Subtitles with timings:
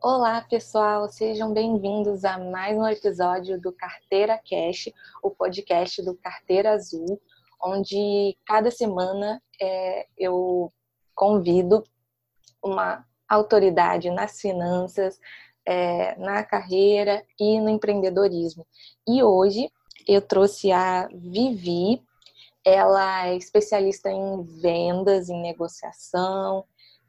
[0.00, 6.70] Olá, pessoal, sejam bem-vindos a mais um episódio do Carteira Cash, o podcast do Carteira
[6.70, 7.20] Azul,
[7.60, 10.72] onde cada semana é, eu
[11.16, 11.82] convido
[12.62, 15.18] uma autoridade nas finanças,
[15.66, 18.64] é, na carreira e no empreendedorismo.
[19.04, 19.68] E hoje
[20.06, 22.00] eu trouxe a Vivi,
[22.64, 26.64] ela é especialista em vendas, em negociação,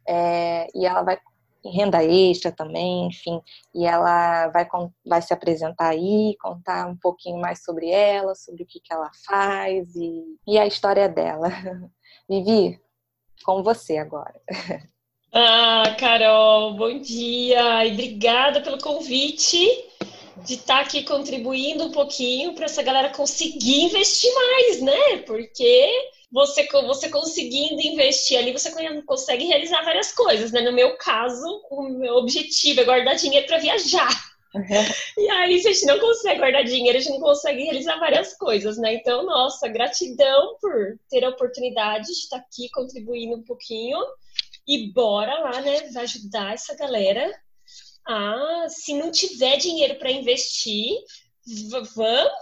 [0.07, 1.19] é, e ela vai
[1.65, 3.41] renda extra também, enfim,
[3.73, 4.67] e ela vai,
[5.05, 9.11] vai se apresentar aí, contar um pouquinho mais sobre ela, sobre o que, que ela
[9.25, 11.49] faz e, e a história dela.
[12.29, 12.79] Vivi,
[13.43, 14.39] com você agora.
[15.31, 19.67] Ah, Carol, bom dia e obrigada pelo convite
[20.45, 25.17] de estar aqui contribuindo um pouquinho para essa galera conseguir investir mais, né?
[25.25, 28.71] Porque você, você conseguindo investir ali, você
[29.03, 30.61] consegue realizar várias coisas, né?
[30.61, 34.29] No meu caso, o meu objetivo é guardar dinheiro para viajar.
[34.53, 34.63] Uhum.
[35.17, 38.35] E aí, se a gente não consegue guardar dinheiro, a gente não consegue realizar várias
[38.35, 38.93] coisas, né?
[38.95, 43.97] Então, nossa, gratidão por ter a oportunidade de estar aqui contribuindo um pouquinho.
[44.67, 45.89] E bora lá, né?
[45.95, 47.31] Ajudar essa galera
[48.07, 50.97] a, se não tiver dinheiro para investir,
[51.69, 51.93] vamos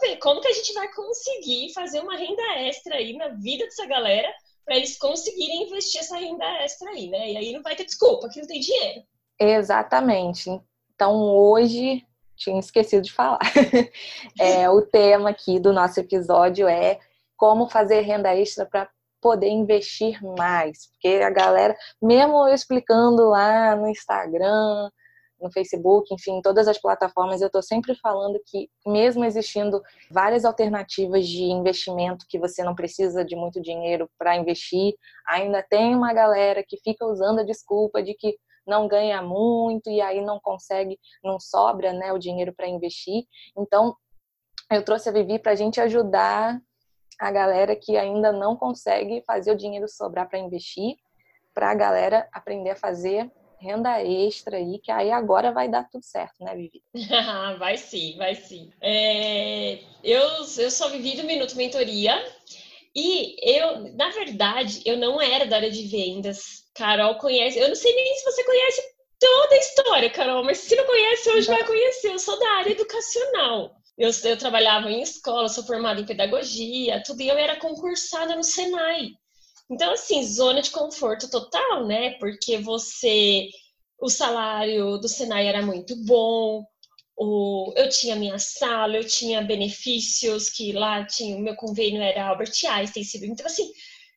[0.02, 3.86] ver como que a gente vai conseguir fazer uma renda extra aí na vida dessa
[3.86, 4.32] galera
[4.66, 7.32] para eles conseguirem investir essa renda extra aí, né?
[7.32, 9.04] E aí não vai ter desculpa que não tem dinheiro.
[9.40, 10.50] Exatamente.
[10.94, 13.40] Então hoje tinha esquecido de falar.
[14.40, 17.00] é, o tema aqui do nosso episódio é
[17.36, 18.90] como fazer renda extra para
[19.22, 24.90] poder investir mais, porque a galera, mesmo eu explicando lá no Instagram,
[25.42, 30.46] no Facebook, enfim, em todas as plataformas, eu estou sempre falando que, mesmo existindo várias
[30.46, 34.94] alternativas de investimento que você não precisa de muito dinheiro para investir,
[35.28, 40.02] ainda tem uma galera que fica usando a desculpa de que não ganha muito e
[40.02, 43.24] aí não consegue, não sobra né, o dinheiro para investir.
[43.58, 43.96] Então,
[44.70, 46.62] eu trouxe a Vivi para a gente ajudar
[47.20, 50.96] a galera que ainda não consegue fazer o dinheiro sobrar para investir,
[51.54, 56.04] para a galera aprender a fazer renda extra aí, que aí agora vai dar tudo
[56.04, 56.82] certo, né, Vivi?
[57.60, 58.72] vai sim, vai sim.
[58.82, 60.24] É, eu,
[60.58, 62.14] eu sou Vivi do Minuto Mentoria
[62.96, 66.66] e eu, na verdade, eu não era da área de vendas.
[66.76, 68.82] Carol conhece, eu não sei nem se você conhece
[69.20, 72.12] toda a história, Carol, mas se não conhece, hoje vai conhecer.
[72.12, 73.76] Eu sou da área educacional.
[73.98, 78.44] Eu, eu trabalhava em escola, sou formada em pedagogia, tudo, e eu era concursada no
[78.44, 79.12] Senai.
[79.70, 82.12] Então, assim, zona de conforto total, né?
[82.20, 83.50] Porque você.
[84.00, 86.64] O salário do Senai era muito bom,
[87.18, 92.28] o, eu tinha minha sala, eu tinha benefícios, que lá tinha, o meu convênio era
[92.28, 93.72] Albert Einstein, então assim,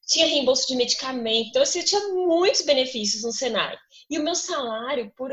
[0.06, 3.74] tinha reembolso de medicamento, então assim, eu tinha muitos benefícios no Senai.
[4.10, 5.30] E o meu salário, por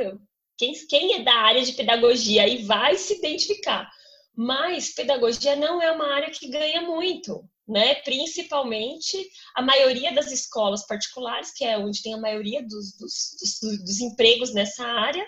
[0.58, 3.90] quem, quem é da área de pedagogia aí vai se identificar.
[4.36, 7.96] Mas pedagogia não é uma área que ganha muito né?
[7.96, 13.84] Principalmente a maioria das escolas particulares, que é onde tem a maioria dos, dos, dos,
[13.84, 15.26] dos empregos nessa área,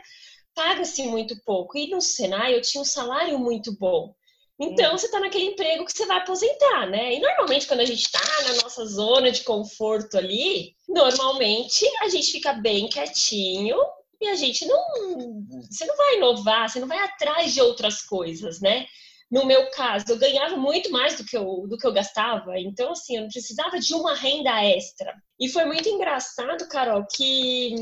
[0.56, 1.78] paga-se muito pouco.
[1.78, 4.14] E no Senai eu tinha um salário muito bom.
[4.62, 7.14] Então, você está naquele emprego que você vai aposentar, né?
[7.14, 12.30] E normalmente, quando a gente está na nossa zona de conforto ali, normalmente a gente
[12.30, 13.78] fica bem quietinho
[14.20, 15.46] e a gente não.
[15.70, 18.86] Você não vai inovar, você não vai atrás de outras coisas, né?
[19.32, 22.92] No meu caso, eu ganhava muito mais do que eu, do que eu gastava, então,
[22.92, 25.14] assim, eu não precisava de uma renda extra.
[25.40, 27.76] E foi muito engraçado, Carol, que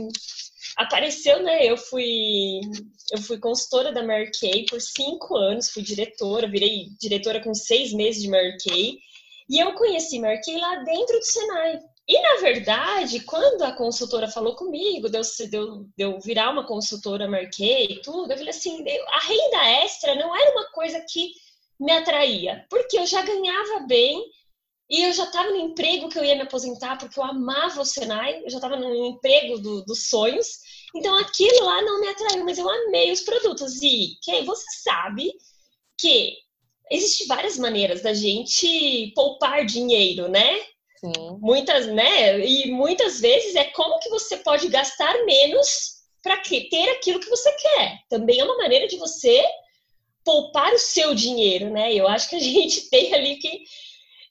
[0.76, 1.66] apareceu, né?
[1.66, 2.60] Eu fui,
[3.14, 7.94] eu fui consultora da Mary Kay por cinco anos, fui diretora, virei diretora com seis
[7.94, 8.98] meses de Mary Kay.
[9.50, 11.80] E eu conheci Mary Kay lá dentro do Senai.
[12.08, 17.86] E, na verdade, quando a consultora falou comigo, deu, deu, deu virar uma consultora Marquei
[17.86, 21.34] e tudo, eu falei assim, a renda extra não era uma coisa que
[21.78, 24.24] me atraía, porque eu já ganhava bem
[24.90, 27.86] e eu já estava no emprego que eu ia me aposentar, porque eu amava o
[27.86, 30.48] Senai, eu já estava no emprego do, dos sonhos,
[30.96, 33.82] então aquilo lá não me atraiu, mas eu amei os produtos.
[33.82, 35.34] E quem você sabe
[36.00, 36.38] que
[36.90, 40.58] existem várias maneiras da gente poupar dinheiro, né?
[41.00, 41.38] Sim.
[41.40, 42.40] Muitas, né?
[42.40, 47.52] E muitas vezes é como que você pode gastar menos para ter aquilo que você
[47.52, 48.00] quer.
[48.10, 49.44] Também é uma maneira de você
[50.26, 51.94] poupar o seu dinheiro, né?
[51.94, 53.64] Eu acho que a gente tem ali que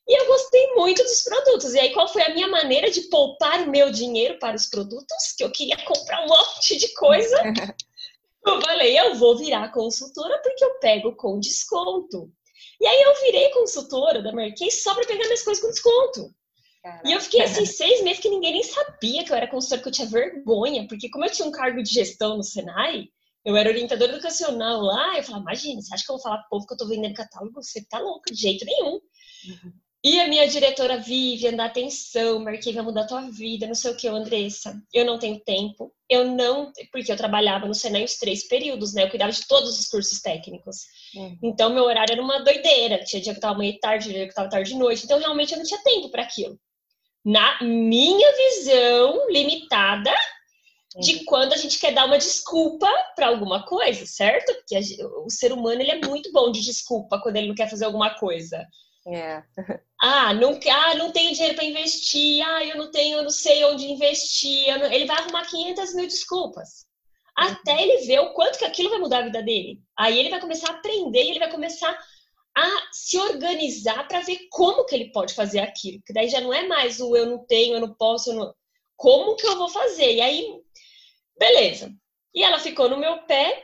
[0.09, 1.75] e eu gostei muito dos produtos.
[1.75, 5.35] E aí, qual foi a minha maneira de poupar o meu dinheiro para os produtos?
[5.37, 7.37] Que eu queria comprar um monte de coisa.
[8.47, 12.31] eu falei, eu vou virar consultora porque eu pego com desconto.
[12.81, 16.33] E aí, eu virei consultora da Marquei só para pegar minhas coisas com desconto.
[17.05, 19.89] E eu fiquei assim seis meses que ninguém nem sabia que eu era consultora, que
[19.89, 23.09] eu tinha vergonha, porque como eu tinha um cargo de gestão no Senai,
[23.47, 26.49] Eu era orientadora educacional lá, eu falava, imagina, você acha que eu vou falar pro
[26.49, 27.63] povo que eu tô vendendo catálogo?
[27.63, 28.95] Você tá louca, de jeito nenhum.
[28.95, 29.73] Uhum.
[30.03, 33.93] E a minha diretora Vivian, dá atenção, marquei, vai mudar a tua vida, não sei
[33.93, 34.75] o que, Andressa.
[34.93, 39.05] Eu não tenho tempo, eu não, porque eu trabalhava no Senai os três períodos, né?
[39.05, 40.79] Eu cuidava de todos os cursos técnicos.
[41.15, 41.39] Uhum.
[41.45, 43.05] Então, meu horário era uma doideira.
[43.05, 45.05] Tinha dia que eu tava manhã e tarde, dia que eu tava tarde de noite.
[45.05, 46.59] Então, realmente, eu não tinha tempo para aquilo.
[47.27, 50.15] Na minha visão limitada
[51.01, 51.25] de uhum.
[51.27, 54.55] quando a gente quer dar uma desculpa para alguma coisa, certo?
[54.55, 54.81] Porque a,
[55.25, 58.15] o ser humano ele é muito bom de desculpa quando ele não quer fazer alguma
[58.15, 58.65] coisa.
[59.09, 59.43] É.
[60.01, 62.47] Ah, não, ah, não tenho dinheiro para investir.
[62.47, 64.79] Ah, eu não tenho, eu não sei onde investir.
[64.79, 64.93] Não...
[64.93, 66.87] Ele vai arrumar 500 mil desculpas.
[67.35, 67.79] Até uhum.
[67.81, 69.81] ele ver o quanto que aquilo vai mudar a vida dele.
[69.99, 71.99] Aí ele vai começar a aprender e ele vai começar
[72.57, 76.03] a se organizar para ver como que ele pode fazer aquilo.
[76.07, 78.55] Que daí já não é mais o eu não tenho, eu não posso, eu não...
[78.97, 80.15] como que eu vou fazer?
[80.15, 80.49] E aí,
[81.39, 81.93] beleza.
[82.35, 83.63] E ela ficou no meu pé.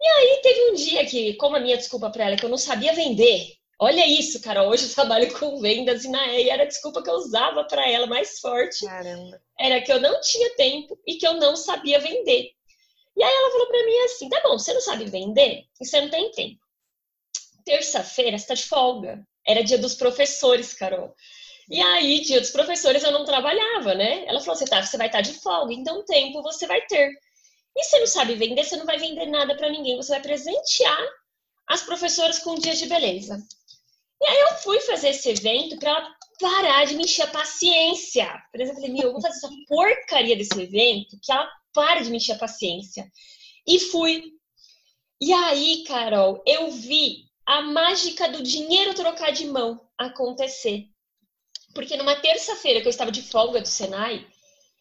[0.00, 2.50] E aí teve um dia que, como a minha desculpa para ela é que eu
[2.50, 4.68] não sabia vender, Olha isso, cara.
[4.68, 7.88] Hoje eu trabalho com vendas e na e era a desculpa que eu usava para
[7.88, 8.84] ela mais forte.
[8.84, 9.40] Caramba.
[9.58, 12.50] Era que eu não tinha tempo e que eu não sabia vender.
[13.16, 16.00] E aí ela falou para mim assim: "Tá bom, você não sabe vender e você
[16.00, 16.58] não tem tempo.
[17.68, 19.22] Terça-feira você tá de folga.
[19.46, 21.14] Era dia dos professores, Carol.
[21.68, 24.24] E aí, dia dos professores, eu não trabalhava, né?
[24.26, 27.10] Ela falou: você, tá, você vai estar tá de folga, então tempo você vai ter.
[27.76, 31.06] E você não sabe vender, você não vai vender nada para ninguém, você vai presentear
[31.68, 33.36] as professoras com dias de beleza.
[34.22, 38.26] E aí eu fui fazer esse evento para ela parar de me encher a paciência.
[38.50, 42.02] Por exemplo, eu falei, meu, eu vou fazer essa porcaria desse evento que ela pare
[42.02, 43.06] de me encher a paciência.
[43.66, 44.22] E fui.
[45.20, 50.84] E aí, Carol, eu vi a mágica do dinheiro trocar de mão acontecer.
[51.74, 54.26] Porque numa terça-feira que eu estava de folga do Senai,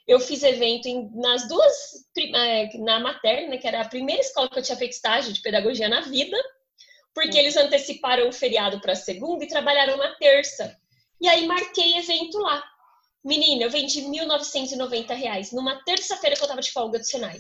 [0.06, 1.74] eu fiz evento em, nas duas,
[2.36, 5.42] é, na materna, né, que era a primeira escola que eu tinha feito estágio de
[5.42, 6.38] pedagogia na vida,
[7.14, 10.78] porque eles anteciparam o feriado para segunda e trabalharam na terça.
[11.22, 12.62] E aí marquei evento lá.
[13.24, 17.40] Menina, eu vendi 1.990 reais numa terça-feira que eu tava de folga do Senai.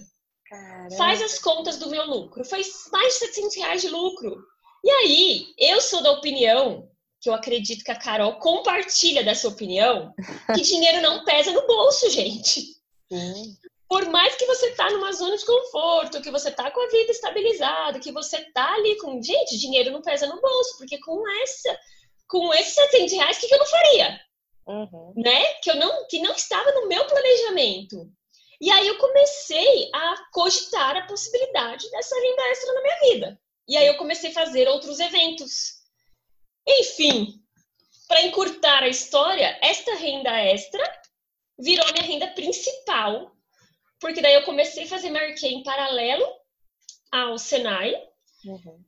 [0.49, 0.95] Caramba.
[0.95, 2.45] Faz as contas do meu lucro.
[2.45, 2.61] Foi
[2.93, 4.41] mais de 700 reais de lucro.
[4.83, 6.89] E aí, eu sou da opinião,
[7.19, 10.13] que eu acredito que a Carol compartilha dessa opinião,
[10.55, 12.61] que dinheiro não pesa no bolso, gente.
[13.11, 13.57] Sim
[13.87, 17.11] por mais que você tá numa zona de conforto, que você tá com a vida
[17.11, 21.79] estabilizada, que você tá ali com, gente, dinheiro não pesa no bolso, porque com essa,
[22.27, 24.21] com esses 700 reais, o que, que eu não faria?
[24.67, 25.13] Uhum.
[25.15, 25.53] Né?
[25.63, 28.11] Que eu não, que não estava no meu planejamento.
[28.59, 33.39] E aí eu comecei a cogitar a possibilidade dessa renda extra na minha vida.
[33.67, 35.77] E aí eu comecei a fazer outros eventos.
[36.67, 37.41] Enfim,
[38.07, 40.83] para encurtar a história, esta renda extra
[41.59, 43.37] virou minha renda principal
[43.99, 46.25] porque daí eu comecei a fazer marketing em paralelo
[47.11, 47.95] ao Senai.
[48.45, 48.83] Uhum.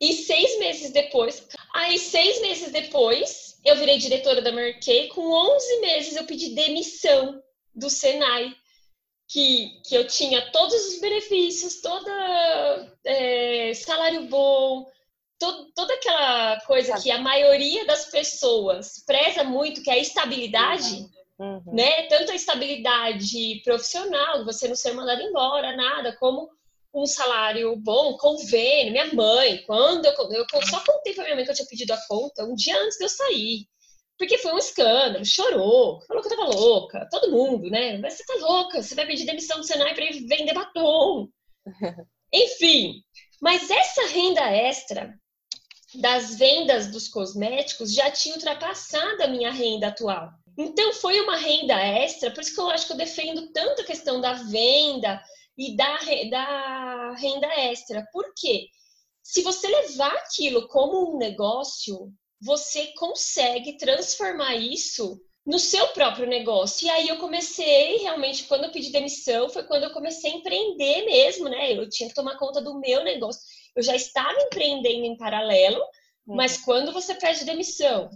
[0.00, 5.08] E seis meses depois, aí seis meses depois, eu virei diretora da Marquei.
[5.08, 7.42] Com 11 meses eu pedi demissão
[7.74, 8.54] do Senai,
[9.28, 14.86] que, que eu tinha todos os benefícios, toda é, salário bom,
[15.38, 21.08] todo, toda aquela coisa que a maioria das pessoas preza muito, que é a estabilidade.
[21.38, 21.62] Uhum.
[21.66, 22.04] Né?
[22.04, 26.48] Tanto a estabilidade profissional, você não ser mandado embora, nada, como
[26.94, 28.92] um salário bom, convênio.
[28.92, 32.00] Minha mãe, quando eu, eu só contei para minha mãe que eu tinha pedido a
[32.08, 33.68] conta um dia antes de eu sair.
[34.18, 37.98] Porque foi um escândalo, chorou, falou que eu tava louca, todo mundo, né?
[37.98, 41.28] Mas você tá louca, você vai pedir demissão do Senai para ir vender batom.
[42.32, 43.02] Enfim,
[43.40, 45.14] mas essa renda extra
[45.94, 50.30] das vendas dos cosméticos já tinha ultrapassado a minha renda atual.
[50.58, 53.86] Então foi uma renda extra, por isso que eu acho que eu defendo tanto a
[53.86, 55.22] questão da venda
[55.56, 55.98] e da,
[56.30, 58.06] da renda extra.
[58.12, 58.68] Por quê?
[59.22, 66.86] Se você levar aquilo como um negócio, você consegue transformar isso no seu próprio negócio.
[66.86, 71.04] E aí eu comecei, realmente, quando eu pedi demissão, foi quando eu comecei a empreender
[71.04, 71.72] mesmo, né?
[71.72, 73.40] Eu tinha que tomar conta do meu negócio.
[73.74, 75.82] Eu já estava empreendendo em paralelo,
[76.26, 76.64] mas uhum.
[76.64, 78.10] quando você pede demissão,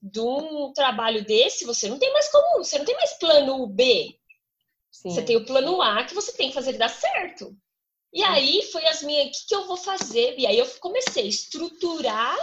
[0.00, 4.16] de um trabalho desse, você não tem mais como, você não tem mais plano B.
[4.90, 5.10] Sim.
[5.10, 7.56] Você tem o plano A que você tem que fazer dar certo.
[8.12, 10.38] E aí foi as minhas, o que, que eu vou fazer?
[10.38, 12.36] E aí eu comecei a estruturar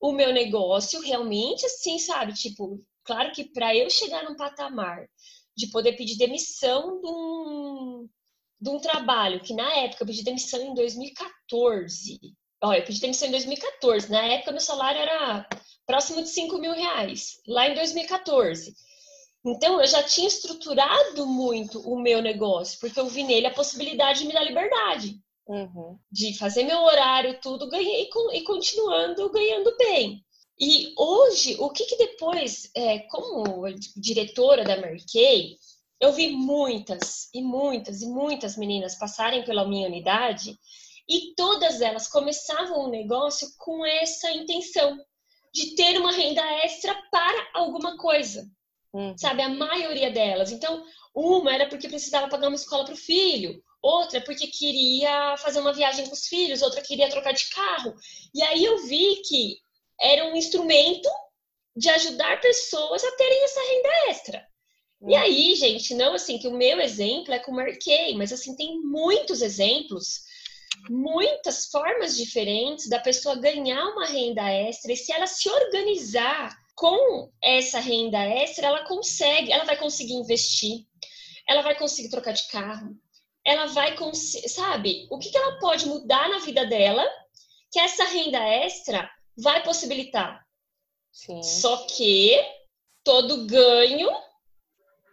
[0.00, 2.32] o meu negócio realmente assim, sabe?
[2.34, 5.08] Tipo, claro que para eu chegar num patamar
[5.56, 8.08] de poder pedir demissão de um,
[8.60, 12.18] de um trabalho, que na época eu pedi demissão em 2014.
[12.62, 14.10] Olha, eu pedi demissão em 2014.
[14.10, 15.48] Na época meu salário era
[15.86, 18.74] próximo de 5 mil reais, lá em 2014.
[19.46, 24.18] Então, eu já tinha estruturado muito o meu negócio, porque eu vi nele a possibilidade
[24.18, 25.20] de me dar liberdade.
[25.46, 25.98] Uhum.
[26.10, 30.24] De fazer meu horário, tudo, ganhei e continuando ganhando bem.
[30.58, 33.44] E hoje, o que, que depois, é, como
[33.96, 35.56] diretora da Mary Kay,
[36.00, 40.58] eu vi muitas e muitas e muitas meninas passarem pela minha unidade
[41.08, 44.98] e todas elas começavam o um negócio com essa intenção
[45.52, 48.46] de ter uma renda extra para alguma coisa.
[48.92, 49.16] Uhum.
[49.16, 50.50] Sabe, a maioria delas.
[50.50, 50.84] Então,
[51.14, 55.72] uma era porque precisava pagar uma escola para o filho, outra porque queria fazer uma
[55.72, 57.94] viagem com os filhos, outra queria trocar de carro.
[58.34, 59.56] E aí eu vi que
[60.00, 61.08] era um instrumento
[61.76, 64.46] de ajudar pessoas a terem essa renda extra.
[65.02, 65.18] E uhum.
[65.18, 68.80] aí, gente, não assim que o meu exemplo é com o Marquei, mas assim tem
[68.80, 70.22] muitos exemplos,
[70.88, 77.30] muitas formas diferentes da pessoa ganhar uma renda extra e se ela se organizar com
[77.42, 80.86] essa renda extra, ela consegue, ela vai conseguir investir,
[81.48, 82.96] ela vai conseguir trocar de carro,
[83.46, 85.06] ela vai conseguir, sabe?
[85.08, 87.06] O que, que ela pode mudar na vida dela
[87.70, 90.44] que essa renda extra vai possibilitar.
[91.12, 91.42] Sim.
[91.42, 92.38] Só que
[93.04, 94.10] todo ganho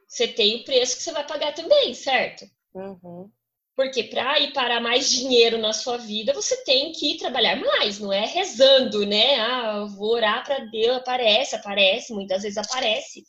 [0.08, 2.46] você tem o preço que você vai pagar também, certo?
[2.74, 3.32] Uhum.
[3.76, 8.14] Porque para ir para mais dinheiro na sua vida, você tem que trabalhar mais, não
[8.14, 9.40] é rezando, né?
[9.40, 13.24] Ah, vou orar para Deus, aparece, aparece, muitas vezes aparece.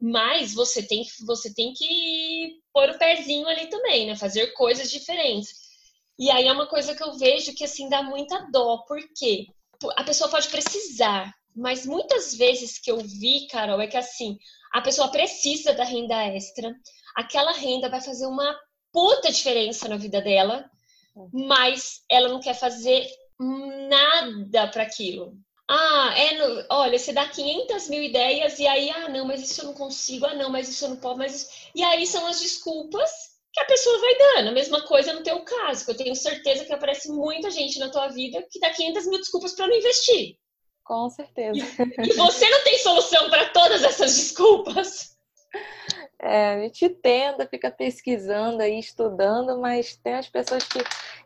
[0.00, 4.16] Mas você tem, você tem que pôr o pezinho ali também, né?
[4.16, 5.50] Fazer coisas diferentes.
[6.18, 9.46] E aí é uma coisa que eu vejo que assim dá muita dó, porque
[9.96, 14.36] a pessoa pode precisar, mas muitas vezes que eu vi, Carol, é que assim,
[14.72, 16.74] a pessoa precisa da renda extra,
[17.14, 18.58] aquela renda vai fazer uma
[18.92, 20.68] puta diferença na vida dela,
[21.32, 23.06] mas ela não quer fazer
[23.88, 25.36] nada para aquilo.
[25.70, 29.60] Ah, é no, olha, você dá 500 mil ideias e aí, ah, não, mas isso
[29.60, 31.48] eu não consigo, ah, não, mas isso eu não posso, mas isso...
[31.74, 33.10] E aí são as desculpas
[33.52, 34.48] que a pessoa vai dando.
[34.48, 37.90] A mesma coisa no teu caso, que eu tenho certeza que aparece muita gente na
[37.90, 40.38] tua vida que dá 500 mil desculpas para não investir.
[40.84, 41.58] Com certeza.
[41.58, 45.17] E, e você não tem solução para todas essas desculpas.
[46.20, 50.80] É, a gente tenta, fica pesquisando aí, estudando, mas tem as pessoas que.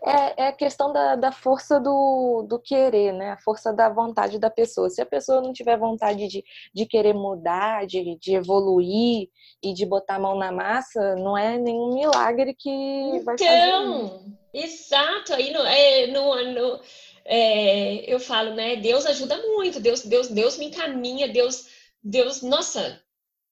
[0.04, 3.30] É, é a questão da, da força do, do querer, né?
[3.30, 4.90] A força da vontade da pessoa.
[4.90, 6.44] Se a pessoa não tiver vontade de,
[6.74, 9.28] de querer mudar, de, de evoluir
[9.62, 13.50] e de botar a mão na massa, não é nenhum milagre que então, vai fazer.
[13.50, 14.20] Então,
[14.52, 15.32] exato.
[15.32, 16.80] Aí no, é, no, no
[17.24, 18.76] é, eu falo, né?
[18.76, 21.66] Deus ajuda muito, Deus, Deus, Deus me encaminha, Deus,
[22.02, 23.00] Deus, nossa,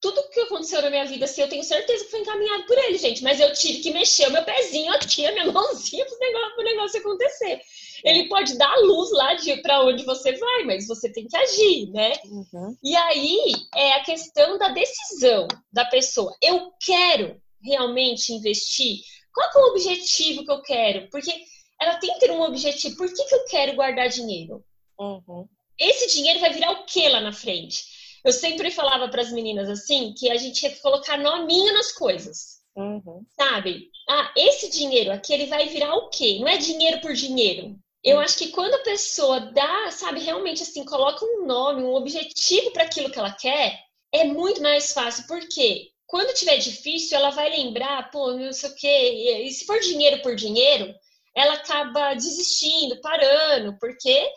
[0.01, 2.97] tudo que aconteceu na minha vida, assim, eu tenho certeza que foi encaminhado por ele,
[2.97, 3.23] gente.
[3.23, 7.01] Mas eu tive que mexer o meu pezinho aqui, a minha mãozinha pro negócio, negócio
[7.01, 7.61] acontecer.
[8.03, 11.37] Ele pode dar a luz lá de para onde você vai, mas você tem que
[11.37, 12.13] agir, né?
[12.25, 12.75] Uhum.
[12.83, 16.35] E aí é a questão da decisão da pessoa.
[16.43, 19.01] Eu quero realmente investir?
[19.35, 21.11] Qual é o objetivo que eu quero?
[21.11, 21.31] Porque
[21.79, 22.97] ela tem que ter um objetivo.
[22.97, 24.65] Por que, que eu quero guardar dinheiro?
[24.99, 25.47] Uhum.
[25.79, 28.00] Esse dinheiro vai virar o que lá na frente?
[28.25, 31.93] Eu sempre falava para as meninas assim que a gente tinha que colocar nominho nas
[31.93, 32.61] coisas.
[32.77, 33.25] Uhum.
[33.39, 33.91] Sabe?
[34.09, 36.39] Ah, esse dinheiro aqui ele vai virar o quê?
[36.41, 37.77] Não é dinheiro por dinheiro.
[38.03, 38.23] Eu uhum.
[38.23, 42.85] acho que quando a pessoa dá, sabe, realmente assim, coloca um nome, um objetivo para
[42.85, 43.79] aquilo que ela quer,
[44.13, 45.27] é muito mais fácil.
[45.27, 49.45] Porque quando tiver difícil, ela vai lembrar, pô, não sei o quê.
[49.45, 50.95] E se for dinheiro por dinheiro,
[51.35, 54.29] ela acaba desistindo, parando, porque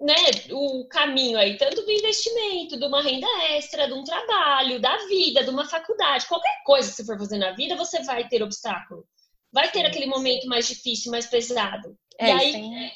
[0.00, 0.14] né,
[0.50, 5.44] o caminho aí, tanto do investimento, de uma renda extra, de um trabalho, da vida,
[5.44, 9.04] de uma faculdade, qualquer coisa que você for fazer na vida, você vai ter obstáculo.
[9.52, 11.96] Vai ter aquele momento mais difícil, mais pesado.
[12.18, 12.92] É, e aí, sem,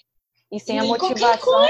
[0.52, 1.66] e sem a motivação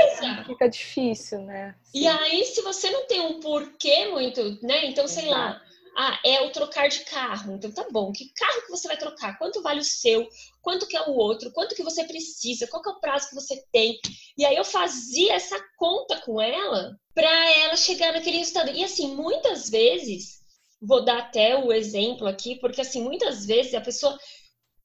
[0.47, 1.75] fica difícil, né?
[1.83, 2.01] Sim.
[2.01, 4.87] E aí, se você não tem um porquê muito, né?
[4.87, 5.41] Então, sei Exato.
[5.41, 5.63] lá,
[5.97, 7.55] ah, é o trocar de carro.
[7.55, 8.13] Então tá bom.
[8.13, 9.39] Que carro que você vai trocar?
[9.39, 10.29] Quanto vale o seu?
[10.65, 11.53] Quanto que é o outro?
[11.53, 12.67] Quanto que você precisa?
[12.67, 14.01] Qual que é o prazo que você tem?
[14.39, 18.71] E aí eu fazia essa conta com ela para ela chegar naquele resultado.
[18.71, 20.41] E assim, muitas vezes,
[20.81, 24.19] vou dar até o exemplo aqui, porque assim, muitas vezes a pessoa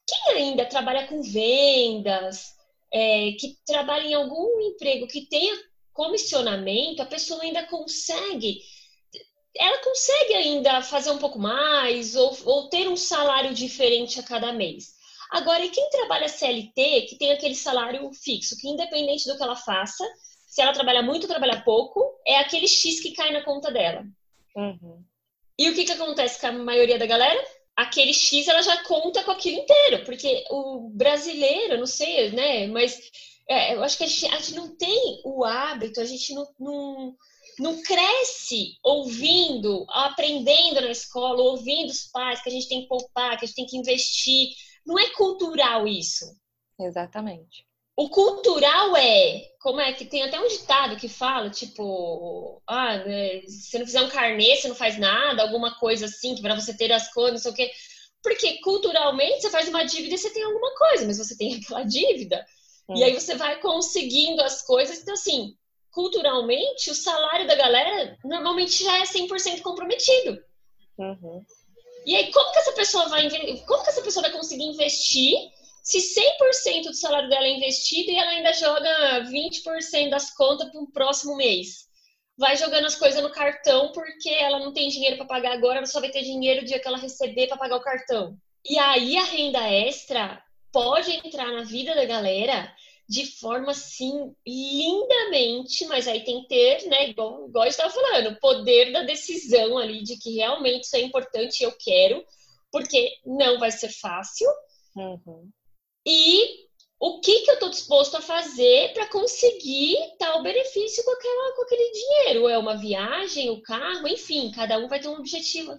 [0.05, 2.47] quem ainda trabalha com vendas,
[2.91, 5.57] é, que trabalha em algum emprego que tenha
[5.93, 8.59] comissionamento, a pessoa ainda consegue
[9.55, 14.53] ela consegue ainda fazer um pouco mais ou, ou ter um salário diferente a cada
[14.53, 14.98] mês.
[15.29, 19.55] Agora, e quem trabalha CLT, que tem aquele salário fixo, que independente do que ela
[19.55, 20.03] faça,
[20.47, 24.03] se ela trabalha muito ou trabalha pouco, é aquele X que cai na conta dela.
[24.55, 25.03] Uhum.
[25.57, 27.39] E o que, que acontece com a maioria da galera?
[27.75, 32.65] Aquele X ela já conta com aquilo inteiro, porque o brasileiro, não sei, né?
[32.67, 32.99] Mas
[33.47, 36.47] é, eu acho que a gente, a gente, não tem o hábito, a gente não,
[36.59, 37.15] não
[37.59, 43.37] não cresce ouvindo, aprendendo na escola, ouvindo os pais que a gente tem que poupar,
[43.37, 44.49] que a gente tem que investir.
[44.85, 46.25] Não é cultural isso.
[46.79, 47.65] Exatamente.
[47.95, 53.41] O cultural é, como é que tem até um ditado que fala, tipo, ah, né,
[53.45, 56.73] se não fizer um carnê, você não faz nada, alguma coisa assim, que para você
[56.73, 57.71] ter as coisas, não sei o quê.
[58.23, 61.83] Porque culturalmente você faz uma dívida e você tem alguma coisa, mas você tem aquela
[61.83, 62.45] dívida.
[62.87, 62.95] Hum.
[62.95, 64.99] E aí você vai conseguindo as coisas.
[64.99, 65.55] Então, assim,
[65.91, 70.41] culturalmente, o salário da galera normalmente já é 100% comprometido.
[70.97, 71.45] Uhum.
[72.05, 73.29] E aí, como que essa pessoa vai
[73.65, 75.35] como que essa pessoa vai conseguir investir
[75.83, 80.81] se 100% do salário dela é investido e ela ainda joga 20% das contas para
[80.81, 81.87] o próximo mês?
[82.37, 85.85] Vai jogando as coisas no cartão porque ela não tem dinheiro para pagar agora, ela
[85.85, 88.37] só vai ter dinheiro o dia que ela receber para pagar o cartão.
[88.67, 90.41] E aí a renda extra
[90.71, 92.73] pode entrar na vida da galera
[93.09, 98.29] de forma assim lindamente, mas aí tem que ter, né, igual, igual eu estava falando,
[98.29, 102.23] o poder da decisão ali de que realmente isso é importante e eu quero,
[102.71, 104.47] porque não vai ser fácil.
[104.95, 105.49] Uhum.
[106.05, 106.67] E
[106.99, 111.63] o que, que eu estou disposto a fazer para conseguir tal benefício com, aquela, com
[111.63, 112.47] aquele dinheiro?
[112.47, 115.75] É uma viagem, o carro, enfim, cada um vai ter um objetivo,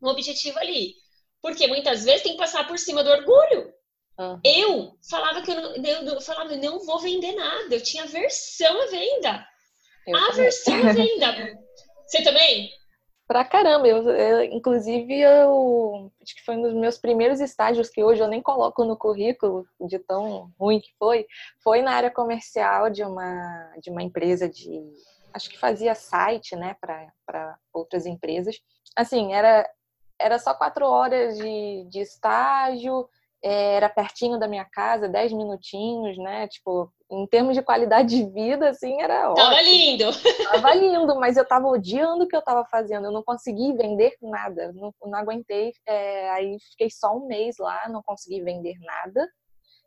[0.00, 0.94] um objetivo ali.
[1.42, 3.70] Porque muitas vezes tem que passar por cima do orgulho.
[4.20, 4.38] Uhum.
[4.44, 7.74] Eu falava que eu não, eu, eu falava, não vou vender nada.
[7.74, 9.46] Eu tinha aversão à venda.
[10.06, 11.58] Eu aversão à venda.
[12.06, 12.70] Você também?
[13.26, 18.02] Pra caramba, eu, eu, inclusive eu acho que foi um dos meus primeiros estágios que
[18.02, 21.26] hoje eu nem coloco no currículo de tão ruim que foi,
[21.62, 24.82] foi na área comercial de uma de uma empresa de
[25.32, 28.60] acho que fazia site, né, para outras empresas.
[28.96, 29.64] Assim, era
[30.18, 33.08] era só quatro horas de, de estágio,
[33.42, 36.46] era pertinho da minha casa, dez minutinhos, né?
[36.48, 39.48] Tipo, em termos de qualidade de vida, assim, era ótimo.
[39.48, 40.04] Tava lindo!
[40.50, 43.06] Tava lindo, mas eu tava odiando o que eu tava fazendo.
[43.06, 44.72] Eu não consegui vender nada.
[44.74, 45.72] Não, não aguentei.
[45.86, 49.26] É, aí fiquei só um mês lá, não consegui vender nada.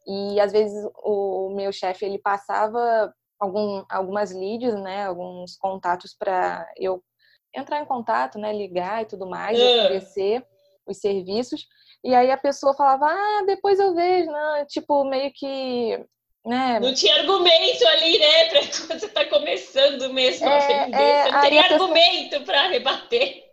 [0.07, 5.05] E às vezes o meu chefe, ele passava algum, algumas leads, né?
[5.05, 7.03] Alguns contatos para eu
[7.55, 8.51] entrar em contato, né?
[8.51, 9.63] Ligar e tudo mais, uh.
[9.63, 10.45] oferecer
[10.87, 11.65] os serviços.
[12.03, 14.65] E aí a pessoa falava, ah, depois eu vejo, né?
[14.67, 16.05] Tipo, meio que.
[16.45, 16.79] Né?
[16.81, 18.49] Não tinha argumento ali, né?
[18.49, 21.01] Pra quando você tá começando mesmo é, a vender.
[21.01, 22.45] É, você não teria argumento pessoa...
[22.45, 23.43] para rebater.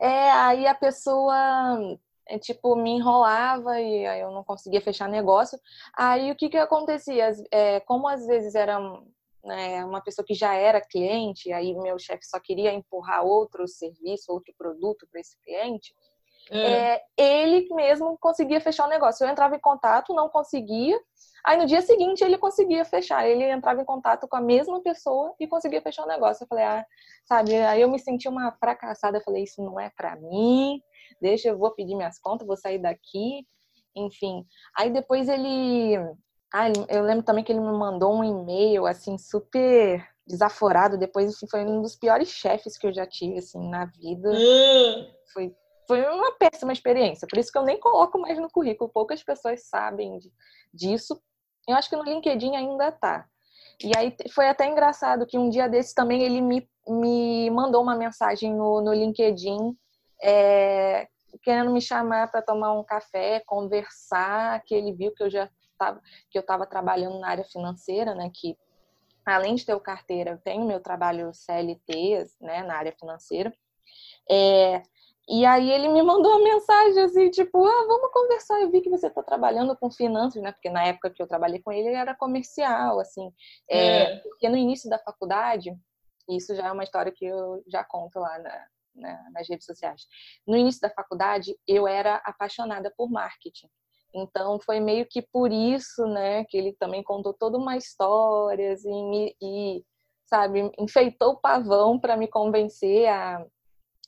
[0.00, 5.58] É, aí a pessoa é, tipo, me enrolava e eu não conseguia fechar negócio.
[5.94, 7.30] Aí o que que acontecia?
[7.50, 8.78] É, como às vezes era
[9.44, 14.32] né, uma pessoa que já era cliente, aí meu chefe só queria empurrar outro serviço,
[14.32, 15.94] outro produto para esse cliente,
[16.50, 16.94] é.
[16.94, 19.24] É, ele mesmo conseguia fechar o negócio.
[19.24, 20.98] Eu entrava em contato, não conseguia.
[21.44, 23.26] Aí no dia seguinte ele conseguia fechar.
[23.26, 26.44] Ele entrava em contato com a mesma pessoa e conseguia fechar o negócio.
[26.44, 26.84] Eu falei, ah,
[27.24, 27.56] sabe?
[27.56, 29.18] Aí eu me senti uma fracassada.
[29.18, 30.82] Eu falei, isso não é para mim.
[31.20, 33.46] Deixa, eu vou pedir minhas contas, vou sair daqui.
[33.94, 34.44] Enfim.
[34.76, 35.96] Aí depois ele.
[36.52, 40.98] Ah, eu lembro também que ele me mandou um e-mail assim super desaforado.
[40.98, 44.30] Depois assim, foi um dos piores chefes que eu já tive assim na vida.
[44.30, 45.06] Uh.
[45.32, 45.54] Foi
[45.90, 47.26] foi uma péssima experiência.
[47.26, 48.88] Por isso que eu nem coloco mais no currículo.
[48.88, 50.20] Poucas pessoas sabem
[50.72, 51.20] disso.
[51.66, 53.26] Eu acho que no LinkedIn ainda tá.
[53.82, 57.96] E aí foi até engraçado que um dia desses também ele me, me mandou uma
[57.96, 59.76] mensagem no, no LinkedIn
[60.22, 61.08] é,
[61.42, 66.00] querendo me chamar para tomar um café, conversar, que ele viu que eu já estava
[66.30, 68.30] que eu estava trabalhando na área financeira, né?
[68.32, 68.56] Que
[69.26, 72.62] além de ter o carteira, eu tenho meu trabalho CLT, né?
[72.62, 73.52] Na área financeira.
[74.30, 74.82] É,
[75.28, 78.60] e aí ele me mandou uma mensagem assim, tipo, ah, vamos conversar.
[78.60, 80.50] Eu vi que você está trabalhando com finanças, né?
[80.52, 83.32] Porque na época que eu trabalhei com ele, ele era comercial, assim.
[83.68, 84.16] É, é.
[84.20, 85.72] Porque no início da faculdade,
[86.28, 90.02] isso já é uma história que eu já conto lá na, na, nas redes sociais.
[90.46, 93.68] No início da faculdade, eu era apaixonada por marketing.
[94.14, 99.12] Então foi meio que por isso, né, que ele também contou toda uma história assim,
[99.12, 99.84] e, e
[100.26, 103.44] sabe, enfeitou o pavão para me convencer a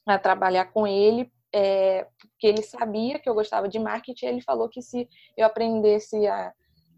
[0.06, 4.26] a trabalhar com ele, é, porque ele sabia que eu gostava de marketing.
[4.26, 6.52] Ele falou que se eu aprendesse a,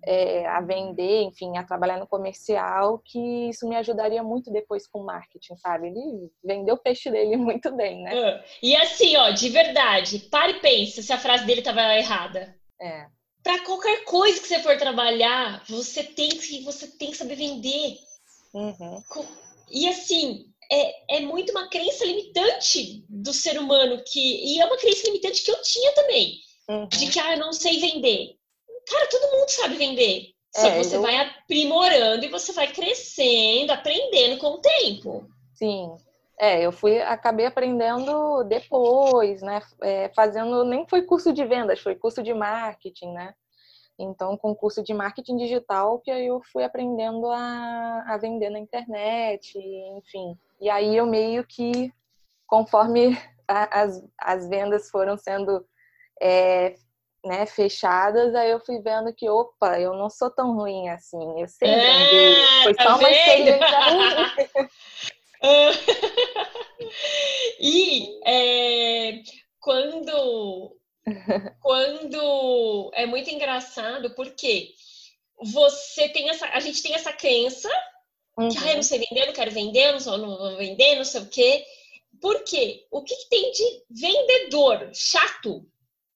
[0.06, 5.02] é, a vender, enfim, a trabalhar no comercial, que isso me ajudaria muito depois com
[5.02, 5.88] marketing, sabe?
[5.88, 8.14] Ele vendeu o peixe dele muito bem, né?
[8.14, 12.54] Uh, e assim, ó, de verdade, pare e pensa se a frase dele estava errada.
[12.80, 13.06] É.
[13.42, 17.96] Para qualquer coisa que você for trabalhar, você tem que você tem que saber vender.
[18.54, 19.02] Uhum.
[19.70, 24.76] E assim, é, é muito uma crença limitante do ser humano que e é uma
[24.76, 26.88] crença limitante que eu tinha também uhum.
[26.88, 28.36] de que ah, eu não sei vender.
[28.88, 30.30] Cara, todo mundo sabe vender.
[30.54, 31.02] Só é, você eu...
[31.02, 35.26] vai aprimorando e você vai crescendo, aprendendo com o tempo.
[35.54, 35.94] Sim.
[36.38, 39.62] É, eu fui, acabei aprendendo depois, né?
[39.82, 43.34] É, fazendo, nem foi curso de vendas, foi curso de marketing, né?
[43.96, 48.50] Então, com o curso de marketing digital, que aí eu fui aprendendo a, a vender
[48.50, 50.36] na internet, enfim.
[50.64, 51.92] E aí eu meio que,
[52.46, 55.62] conforme a, as, as vendas foram sendo
[56.18, 56.76] é,
[57.22, 61.46] né, fechadas, aí eu fui vendo que, opa, eu não sou tão ruim assim, eu
[61.46, 62.38] sei vender.
[62.38, 63.66] É, Foi tá só uma experiência
[67.60, 69.22] E é,
[69.60, 70.78] quando
[71.60, 74.70] quando é muito engraçado porque
[75.42, 77.68] você tem essa, a gente tem essa crença
[78.38, 78.48] uhum.
[78.48, 80.96] que ah, eu não sei vender, eu não quero vender, não, sou, não vou vender,
[80.96, 81.64] não sei o quê.
[82.20, 82.86] Por quê?
[82.90, 85.66] O que, que tem de vendedor chato?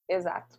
[0.09, 0.59] Exato.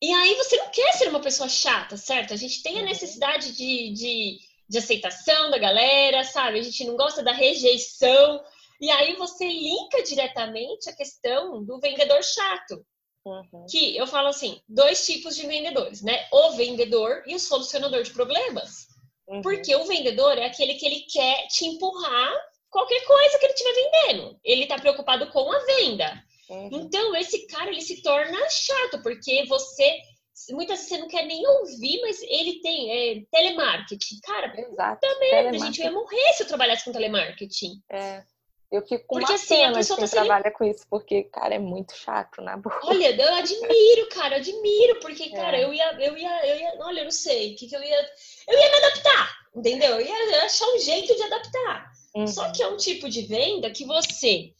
[0.00, 2.32] E aí você não quer ser uma pessoa chata, certo?
[2.32, 2.86] A gente tem a uhum.
[2.86, 6.58] necessidade de, de, de aceitação da galera, sabe?
[6.58, 8.42] A gente não gosta da rejeição.
[8.80, 12.86] E aí você linka diretamente a questão do vendedor chato.
[13.24, 13.66] Uhum.
[13.68, 16.26] Que eu falo assim, dois tipos de vendedores, né?
[16.32, 18.87] O vendedor e o solucionador de problemas.
[19.28, 19.42] Uhum.
[19.42, 22.34] Porque o vendedor é aquele que ele quer te empurrar
[22.70, 24.40] qualquer coisa que ele estiver vendendo.
[24.42, 26.22] Ele está preocupado com a venda.
[26.48, 26.70] Uhum.
[26.72, 30.00] Então, esse cara, ele se torna chato, porque você
[30.50, 34.20] muitas vezes você não quer nem ouvir, mas ele tem é, telemarketing.
[34.22, 35.00] Cara, Exato.
[35.00, 37.82] puta merda, a gente ia morrer se eu trabalhasse com telemarketing.
[37.90, 38.22] É.
[38.70, 41.54] Eu fico com porque, uma assim, pena de quem tá trabalha com isso, porque, cara,
[41.54, 42.78] é muito chato, na boa.
[42.84, 45.30] Olha, eu admiro, cara, eu admiro, porque, é.
[45.30, 47.82] cara, eu ia, eu ia, eu ia, olha, eu não sei, o que, que eu
[47.82, 48.10] ia.
[48.46, 49.98] Eu ia me adaptar, entendeu?
[49.98, 51.90] Eu ia achar um jeito de adaptar.
[52.14, 52.26] Uhum.
[52.26, 54.52] Só que é um tipo de venda que você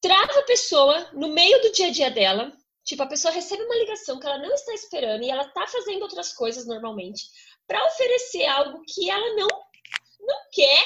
[0.00, 2.52] trava a pessoa no meio do dia a dia dela.
[2.84, 6.02] Tipo, a pessoa recebe uma ligação que ela não está esperando e ela está fazendo
[6.02, 7.26] outras coisas normalmente
[7.64, 9.46] para oferecer algo que ela não
[10.20, 10.84] não quer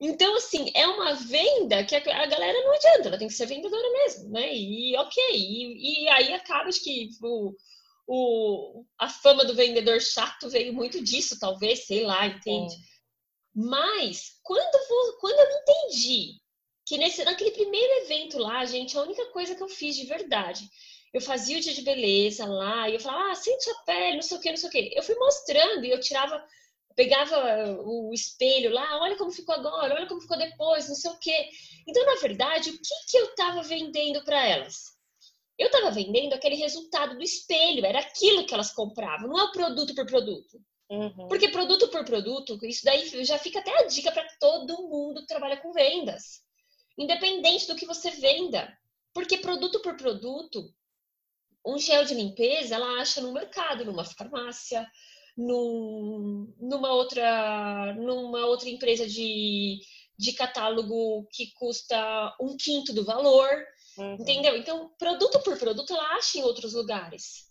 [0.00, 3.92] então, assim, é uma venda que a galera não adianta, ela tem que ser vendedora
[3.92, 4.54] mesmo, né?
[4.54, 7.54] E ok, e, e aí acaba que o,
[8.06, 12.74] o, a fama do vendedor chato veio muito disso, talvez, sei lá, entende?
[12.74, 12.78] É.
[13.54, 16.34] Mas, quando, quando eu entendi
[16.84, 20.68] que nesse, naquele primeiro evento lá, gente, a única coisa que eu fiz de verdade,
[21.12, 24.22] eu fazia o dia de beleza lá, e eu falava, ah, sente a pele, não
[24.22, 24.92] sei o que, não sei o que.
[24.94, 26.44] Eu fui mostrando e eu tirava
[26.96, 31.18] pegava o espelho lá, olha como ficou agora, olha como ficou depois, não sei o
[31.18, 31.50] quê.
[31.86, 34.96] Então, na verdade, o que, que eu estava vendendo para elas?
[35.58, 39.52] Eu estava vendendo aquele resultado do espelho, era aquilo que elas compravam, não é o
[39.52, 40.58] produto por produto.
[40.88, 41.28] Uhum.
[41.28, 45.26] Porque produto por produto, isso daí já fica até a dica para todo mundo que
[45.26, 46.42] trabalha com vendas.
[46.96, 48.76] Independente do que você venda.
[49.12, 50.72] Porque produto por produto,
[51.64, 54.86] um gel de limpeza, ela acha no mercado, numa farmácia,
[55.36, 59.80] num, numa, outra, numa outra empresa de,
[60.18, 63.48] de catálogo que custa um quinto do valor,
[63.98, 64.14] uhum.
[64.14, 64.56] entendeu?
[64.56, 67.46] Então, produto por produto, ela acha em outros lugares.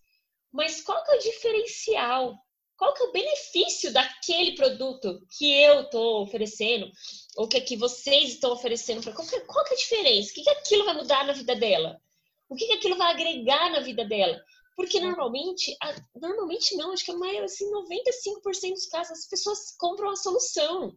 [0.51, 2.35] Mas qual que é o diferencial?
[2.77, 6.89] Qual que é o benefício daquele produto que eu estou oferecendo?
[7.37, 9.03] Ou que, que vocês estão oferecendo?
[9.13, 10.31] Qual que, qual que é a diferença?
[10.31, 12.01] O que, que aquilo vai mudar na vida dela?
[12.49, 14.41] O que, que aquilo vai agregar na vida dela?
[14.75, 15.75] Porque normalmente,
[16.15, 20.93] normalmente não, acho que a maioria, assim, 95% dos casos, as pessoas compram a solução.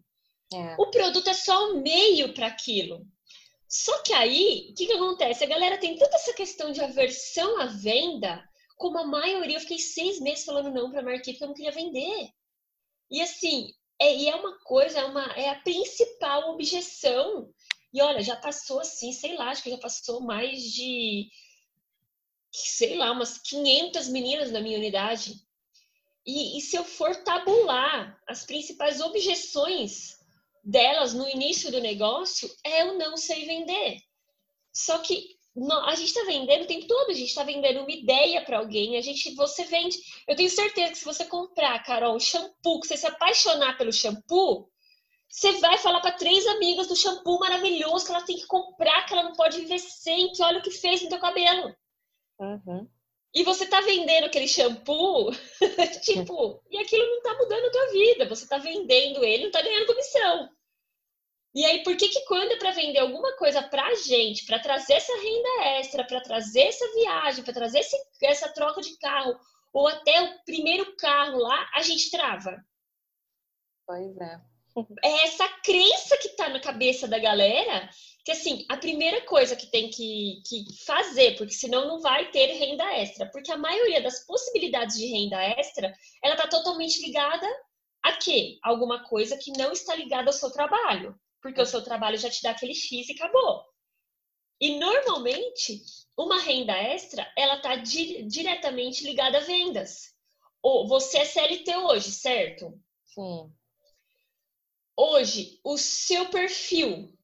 [0.53, 0.75] É.
[0.79, 3.07] O produto é só o meio para aquilo.
[3.69, 5.45] Só que aí, o que, que acontece?
[5.45, 8.43] A galera tem tanta essa questão de aversão à venda,
[8.77, 11.55] como a maioria, eu fiquei seis meses falando não para a marketing porque eu não
[11.55, 12.31] queria vender.
[13.11, 17.51] E assim, é, e é uma coisa, é, uma, é a principal objeção.
[17.93, 21.29] E olha, já passou assim, sei lá, acho que já passou mais de
[22.53, 25.35] sei lá, umas 500 meninas na minha unidade.
[26.27, 30.19] E, e, se eu for tabular as principais objeções
[30.63, 33.99] delas no início do negócio, é eu não sei vender.
[34.73, 35.39] Só que
[35.85, 38.97] a gente está vendendo o tempo todo, a gente está vendendo uma ideia para alguém,
[38.97, 39.99] a gente, você vende.
[40.27, 43.93] Eu tenho certeza que se você comprar, Carol, um shampoo, que você se apaixonar pelo
[43.93, 44.71] shampoo,
[45.29, 49.13] você vai falar para três amigas do shampoo maravilhoso que ela tem que comprar, que
[49.13, 51.75] ela não pode viver sem, que olha o que fez no teu cabelo.
[52.39, 52.89] Uhum.
[53.35, 55.31] E você tá vendendo aquele shampoo,
[56.03, 58.29] tipo, e aquilo não tá mudando a tua vida.
[58.29, 60.49] Você tá vendendo ele, não tá ganhando comissão.
[61.55, 64.95] E aí, por que que quando é para vender alguma coisa pra gente, para trazer
[64.95, 69.39] essa renda extra, para trazer essa viagem, para trazer esse, essa troca de carro,
[69.73, 72.65] ou até o primeiro carro lá, a gente trava?
[73.87, 74.41] Pois é.
[75.03, 77.89] É essa crença que tá na cabeça da galera
[78.29, 82.59] que assim, a primeira coisa que tem que, que fazer, porque senão não vai ter
[82.59, 85.91] renda extra, porque a maioria das possibilidades de renda extra,
[86.23, 87.47] ela está totalmente ligada
[88.03, 88.59] a quê?
[88.63, 92.43] Alguma coisa que não está ligada ao seu trabalho, porque o seu trabalho já te
[92.43, 93.65] dá aquele X e acabou.
[94.61, 95.81] E normalmente,
[96.15, 100.15] uma renda extra, ela está di diretamente ligada a vendas.
[100.87, 102.79] você é CLT hoje, certo?
[103.07, 103.51] Sim.
[104.95, 107.18] Hoje, o seu perfil,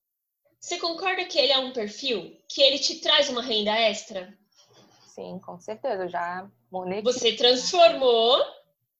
[0.64, 4.34] você concorda que ele é um perfil que ele te traz uma renda extra?
[5.14, 6.04] Sim, com certeza.
[6.04, 7.12] Eu já monetizei.
[7.12, 8.42] Você transformou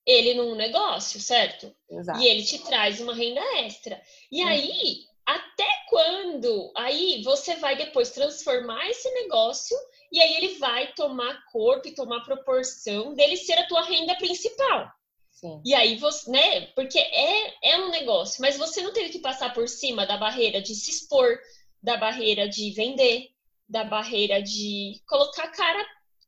[0.05, 1.75] ele num negócio, certo?
[1.89, 2.19] Exato.
[2.19, 3.99] E ele te traz uma renda extra.
[4.31, 4.47] E hum.
[4.47, 6.71] aí, até quando?
[6.77, 9.75] Aí você vai depois transformar esse negócio
[10.11, 14.87] e aí ele vai tomar corpo e tomar proporção dele ser a tua renda principal.
[15.35, 15.61] Sim.
[15.65, 16.67] E aí você, né?
[16.67, 20.61] Porque é, é um negócio, mas você não teve que passar por cima da barreira
[20.61, 21.37] de se expor,
[21.83, 23.29] da barreira de vender,
[23.67, 25.85] da barreira de colocar a cara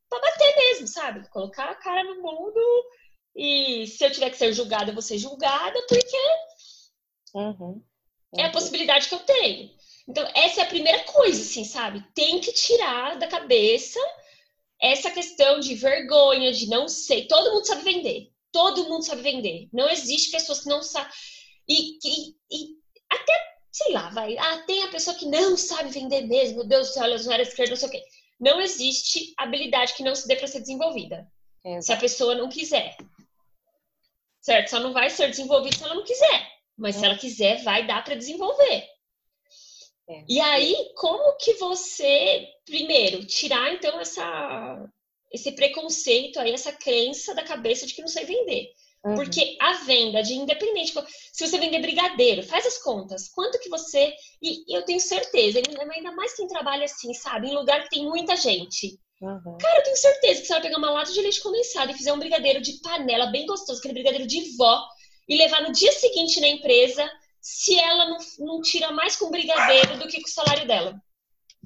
[0.10, 1.28] para bater mesmo, sabe?
[1.30, 2.60] Colocar a cara no mundo
[3.36, 6.18] e se eu tiver que ser julgada, eu vou ser julgada, porque
[7.34, 7.82] uhum.
[8.36, 9.70] é a possibilidade que eu tenho.
[10.08, 12.04] Então, essa é a primeira coisa, assim, sabe?
[12.14, 14.00] Tem que tirar da cabeça
[14.82, 17.28] essa questão de vergonha, de não sei.
[17.28, 18.32] Todo mundo sabe vender.
[18.52, 19.68] Todo mundo sabe vender.
[19.74, 21.12] Não existe pessoas que não sabem.
[21.68, 22.76] E, e, e,
[23.10, 23.34] até,
[23.72, 24.38] sei lá, vai.
[24.38, 26.58] Ah, tem a pessoa que não sabe vender mesmo.
[26.58, 28.04] Meu Deus do céu, elas não eram esquerda, não sei o quê.
[28.40, 31.28] Não existe habilidade que não se dê para ser desenvolvida.
[31.66, 31.86] Exato.
[31.86, 32.96] Se a pessoa não quiser.
[34.42, 34.70] Certo?
[34.70, 36.48] Só não vai ser desenvolvida se ela não quiser.
[36.78, 37.00] Mas é.
[37.00, 38.88] se ela quiser, vai dar para desenvolver.
[40.10, 40.24] É.
[40.30, 44.90] E aí, como que você, primeiro, tirar então essa,
[45.32, 48.72] esse preconceito aí, essa crença da cabeça de que não sei vender?
[49.06, 49.16] Uhum.
[49.16, 50.94] Porque a venda de independente,
[51.32, 54.14] se você vender brigadeiro, faz as contas, quanto que você.
[54.42, 55.62] E, eu tenho certeza,
[55.92, 59.00] ainda mais quem trabalha assim, sabe, em lugar que tem muita gente.
[59.22, 59.58] Uhum.
[59.60, 62.14] Cara, eu tenho certeza que você vai pegar uma lata de leite condensado e fizer
[62.14, 64.84] um brigadeiro de panela bem gostoso, aquele brigadeiro de vó,
[65.28, 67.10] e levar no dia seguinte na empresa,
[67.42, 71.02] se ela não, não tira mais com brigadeiro do que com o salário dela.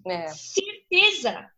[0.07, 0.27] É.
[0.29, 1.49] Certeza!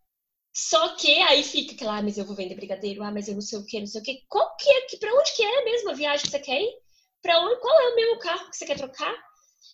[0.53, 3.41] Só que aí fica aquela, ah, mas eu vou vender brigadeiro, ah, mas eu não
[3.41, 4.23] sei o que, não sei o que.
[4.29, 6.77] Qual que é, pra onde que é mesmo a viagem que você quer ir?
[7.23, 9.15] Pra onde, qual é o mesmo carro que você quer trocar?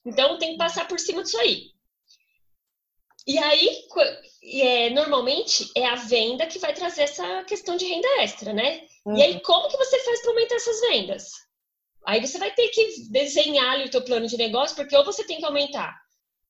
[0.06, 1.72] Então tem que passar por cima disso aí.
[3.28, 3.88] E aí,
[4.62, 8.88] é, normalmente, é a venda que vai trazer essa questão de renda extra, né?
[9.06, 9.18] Uhum.
[9.18, 9.42] E aí, uhum.
[9.42, 11.32] como que você faz para aumentar essas vendas?
[12.06, 15.26] Aí você vai ter que desenhar ali o teu plano de negócio, porque ou você
[15.26, 15.94] tem que aumentar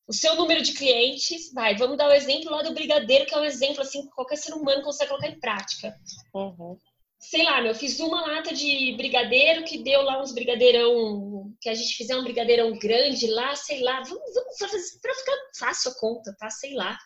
[0.10, 3.38] o seu número de clientes, vai, vamos dar o exemplo lá do brigadeiro, que é
[3.38, 5.96] um exemplo assim que qualquer ser humano consegue colocar em prática.
[6.34, 6.76] Uhum.
[7.20, 11.76] Sei lá, meu, fiz uma lata de brigadeiro que deu lá uns brigadeirão, que a
[11.76, 16.00] gente fizer um brigadeirão grande lá, sei lá, vamos, vamos fazer pra ficar fácil a
[16.00, 16.50] conta, tá?
[16.50, 16.98] Sei lá.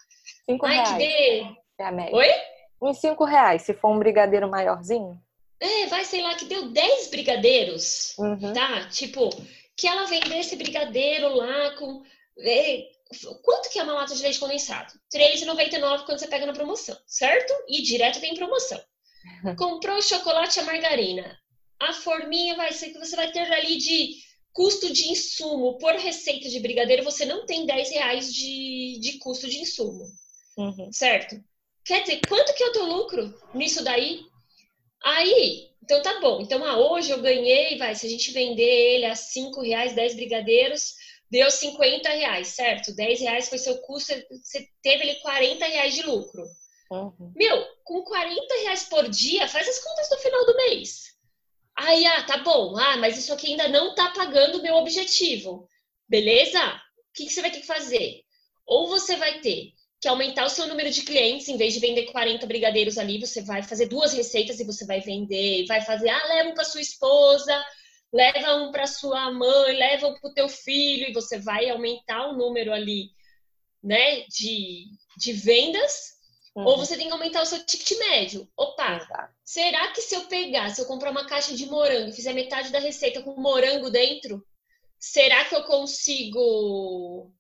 [0.46, 0.90] Cinco Ai, reais.
[0.90, 1.40] que dê...
[1.80, 2.16] É a média.
[2.16, 2.28] Oi?
[2.82, 5.20] Uns cinco reais, se for um brigadeiro maiorzinho.
[5.60, 8.54] É, vai, sei lá, que deu 10 brigadeiros, uhum.
[8.54, 8.88] tá?
[8.90, 9.30] Tipo,
[9.76, 12.04] que ela vendesse brigadeiro lá com.
[12.40, 12.93] É,
[13.44, 14.94] quanto que é uma lata de leite condensado?
[15.14, 17.54] R$3,99 quando você pega na promoção, certo?
[17.68, 18.82] E direto tem promoção.
[19.58, 21.40] Comprou o chocolate e a margarina.
[21.80, 26.48] A forminha vai ser que você vai ter ali de custo de insumo por receita
[26.48, 30.06] de brigadeiro, você não tem 10 reais de, de custo de insumo.
[30.58, 30.92] Uhum.
[30.92, 31.44] Certo?
[31.84, 34.22] Quer dizer, quanto que é o teu lucro nisso daí?
[35.04, 36.40] Aí, então tá bom.
[36.40, 40.16] Então, ah, hoje eu ganhei, vai, se a gente vender ele a 5 reais, 10
[40.16, 40.94] brigadeiros,
[41.34, 42.96] deu 50 reais, certo?
[42.96, 46.44] 10 reais foi seu custo, você teve ali 40 reais de lucro.
[46.92, 47.34] Uhum.
[47.36, 51.06] Meu, com 40 reais por dia, faz as contas no final do mês.
[51.76, 52.78] Aí, ah, tá bom.
[52.78, 55.68] Ah, mas isso aqui ainda não tá pagando o meu objetivo.
[56.08, 56.60] Beleza?
[56.60, 58.22] O que, que você vai ter que fazer?
[58.68, 62.12] Ou você vai ter que aumentar o seu número de clientes, em vez de vender
[62.12, 66.28] 40 brigadeiros ali, você vai fazer duas receitas e você vai vender, vai fazer, ah,
[66.28, 67.60] leva um para sua esposa,
[68.14, 72.28] leva um para sua mãe, leva um para o teu filho, e você vai aumentar
[72.28, 73.10] o número ali,
[73.84, 74.86] né, de,
[75.18, 76.14] de vendas,
[76.56, 76.64] uhum.
[76.64, 78.48] ou você tem que aumentar o seu ticket médio.
[78.56, 79.34] Opa, Exato.
[79.44, 82.72] será que se eu pegar, se eu comprar uma caixa de morango e fizer metade
[82.72, 84.46] da receita com morango dentro,
[85.00, 87.34] será que eu consigo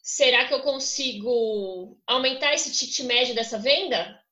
[0.00, 4.22] será que eu consigo aumentar esse ticket médio dessa venda?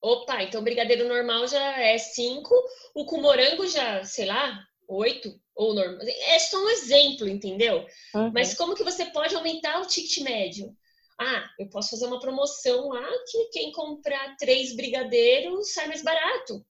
[0.00, 2.54] Opa, então o brigadeiro normal já é 5,
[2.94, 6.00] o com morango já, sei lá, 8 ou normal.
[6.02, 7.86] É só um exemplo, entendeu?
[8.14, 8.32] Uhum.
[8.32, 10.74] Mas como que você pode aumentar o ticket médio?
[11.20, 16.64] Ah, eu posso fazer uma promoção lá que quem comprar três brigadeiros sai mais barato.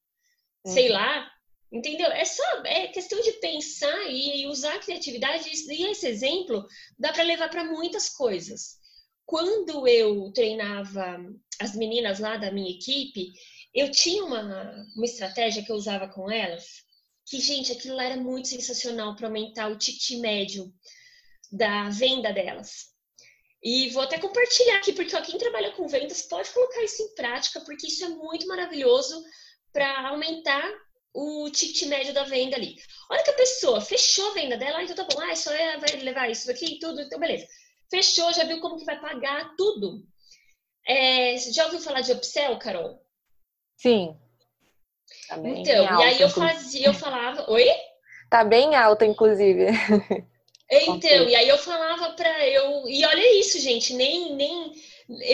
[0.64, 0.72] Uhum.
[0.72, 1.30] Sei lá,
[1.70, 2.10] Entendeu?
[2.10, 5.50] É só é questão de pensar e usar a criatividade.
[5.50, 6.66] E esse exemplo
[6.98, 8.78] dá para levar para muitas coisas.
[9.26, 11.18] Quando eu treinava
[11.60, 13.32] as meninas lá da minha equipe,
[13.74, 16.86] eu tinha uma, uma estratégia que eu usava com elas,
[17.28, 20.72] que, gente, aquilo lá era muito sensacional para aumentar o ticket médio
[21.52, 22.88] da venda delas.
[23.62, 27.14] E vou até compartilhar aqui, porque ó, quem trabalha com vendas pode colocar isso em
[27.14, 29.22] prática, porque isso é muito maravilhoso
[29.72, 30.62] para aumentar
[31.12, 32.76] o ticket médio da venda ali.
[33.10, 35.76] Olha que a pessoa fechou a venda dela, ah, então tá bom, ah, só é,
[35.78, 37.46] vai levar isso aqui e tudo, então beleza.
[37.90, 40.06] Fechou, já viu como que vai pagar tudo.
[40.86, 43.04] É, já ouviu falar de upsell, Carol?
[43.76, 44.16] Sim.
[45.28, 47.66] Tá então, e aí eu fazia, eu falava, oi?
[48.30, 49.66] Tá bem alta, inclusive.
[50.70, 54.70] Então, e aí eu falava para eu, e olha isso, gente, nem nem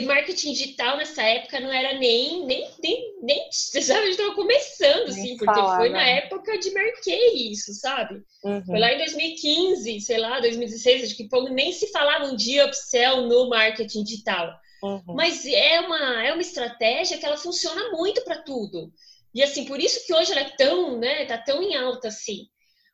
[0.04, 5.36] marketing digital nessa época não era nem nem nem, nem sabe, estava começando assim, nem
[5.36, 8.22] porque foi na época de marquei isso, sabe?
[8.44, 8.64] Uhum.
[8.64, 13.22] Foi lá em 2015, sei lá, 2016, acho que nem se falava um dia upsell
[13.22, 14.54] no marketing digital.
[14.84, 15.02] Uhum.
[15.08, 18.92] Mas é uma, é uma estratégia que ela funciona muito para tudo.
[19.34, 22.46] E assim, por isso que hoje ela é tão, né, tá tão em alta assim.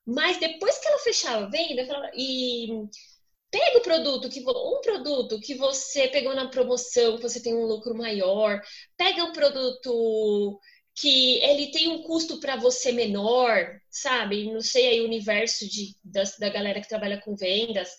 [0.07, 2.69] Mas depois que ela fechava a venda, falava, e
[3.51, 7.67] pega o produto que um produto que você pegou na promoção, que você tem um
[7.67, 8.61] lucro maior,
[8.97, 10.59] pega um produto
[10.95, 14.53] que ele tem um custo para você menor, sabe?
[14.53, 17.91] Não sei aí o universo de, da, da galera que trabalha com vendas.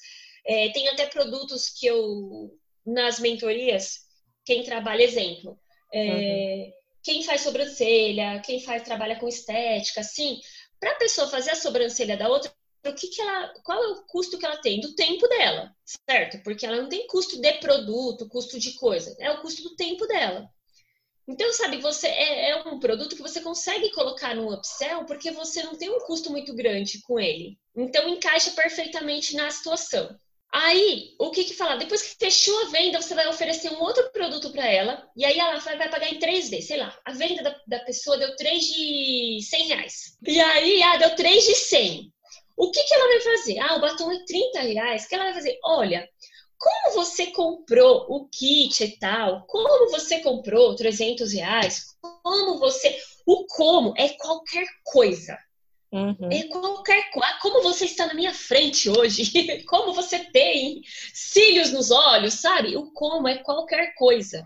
[0.45, 2.51] É, tem até produtos que eu
[2.86, 3.99] nas mentorias,
[4.43, 5.58] quem trabalha, exemplo,
[5.93, 6.71] é, uhum.
[7.03, 10.39] Quem faz sobrancelha, quem faz trabalha com estética, assim,
[10.79, 12.51] para a pessoa fazer a sobrancelha da outra,
[12.85, 15.75] o que, que ela, qual é o custo que ela tem do tempo dela,
[16.09, 16.41] certo?
[16.43, 20.07] Porque ela não tem custo de produto, custo de coisa, é o custo do tempo
[20.07, 20.49] dela.
[21.27, 25.63] Então, sabe, você é, é, um produto que você consegue colocar no upsell porque você
[25.63, 27.57] não tem um custo muito grande com ele.
[27.75, 30.19] Então, encaixa perfeitamente na situação.
[30.53, 31.77] Aí, o que que fala?
[31.77, 35.39] Depois que fechou a venda, você vai oferecer um outro produto para ela, e aí
[35.39, 36.93] ela vai, pagar em 3D, sei lá.
[37.05, 40.17] A venda da, da, pessoa deu 3 de 100 reais.
[40.27, 42.11] E aí, ah, deu 3 de 100.
[42.57, 43.59] O que que ela vai fazer?
[43.59, 45.05] Ah, o batom é 30 reais.
[45.05, 45.57] O que ela vai fazer?
[45.63, 46.07] Olha,
[46.57, 53.01] como você comprou o kit e tal, como você comprou 300 reais, como você...
[53.25, 55.37] O como é qualquer coisa.
[55.91, 56.30] Uhum.
[56.32, 57.38] É qualquer coisa.
[57.41, 59.63] Como você está na minha frente hoje?
[59.67, 60.82] como você tem
[61.13, 62.77] cílios nos olhos, sabe?
[62.77, 64.45] O como é qualquer coisa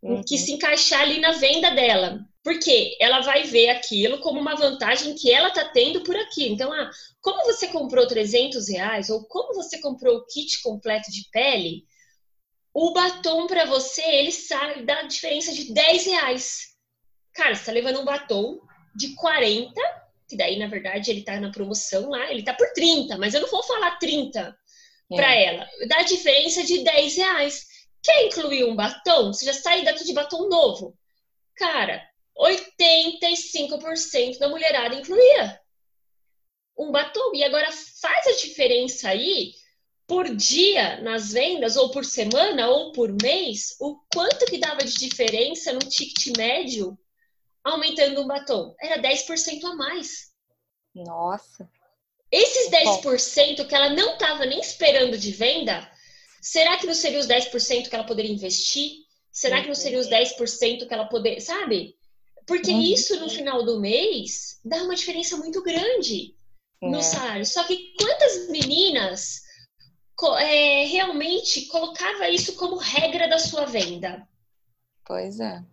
[0.00, 0.22] uhum.
[0.22, 2.20] que se encaixar ali na venda dela.
[2.44, 6.46] Porque ela vai ver aquilo como uma vantagem que ela está tendo por aqui.
[6.46, 11.28] Então, ah, como você comprou 300 reais ou como você comprou o kit completo de
[11.32, 11.84] pele,
[12.72, 16.74] o batom para você, ele sai da diferença de 10 reais.
[17.32, 18.60] Cara, você está levando um batom
[18.94, 23.18] de 40 que daí, na verdade, ele tá na promoção lá, ele tá por 30,
[23.18, 24.56] mas eu não vou falar 30
[25.12, 25.16] é.
[25.16, 25.68] para ela.
[25.88, 27.66] Dá diferença de 10 reais.
[28.02, 29.32] Quer incluir um batom?
[29.32, 30.96] Você já sai daqui de batom novo.
[31.56, 32.02] Cara,
[32.38, 35.60] 85% da mulherada incluía
[36.76, 37.34] um batom.
[37.34, 39.52] E agora faz a diferença aí
[40.06, 44.94] por dia nas vendas, ou por semana, ou por mês, o quanto que dava de
[44.94, 46.98] diferença no ticket médio
[47.64, 48.76] aumentando um batom.
[48.78, 50.30] Era 10% a mais.
[50.94, 51.68] Nossa.
[52.30, 55.90] Esses 10% que ela não estava nem esperando de venda,
[56.42, 59.04] será que não seria os 10% que ela poderia investir?
[59.32, 61.96] Será que não seria os 10% que ela poderia, sabe?
[62.46, 62.82] Porque uhum.
[62.82, 66.36] isso no final do mês dá uma diferença muito grande
[66.82, 67.02] no é.
[67.02, 67.46] salário.
[67.46, 69.42] Só que quantas meninas
[70.38, 74.28] é, realmente colocava isso como regra da sua venda?
[75.04, 75.64] Pois é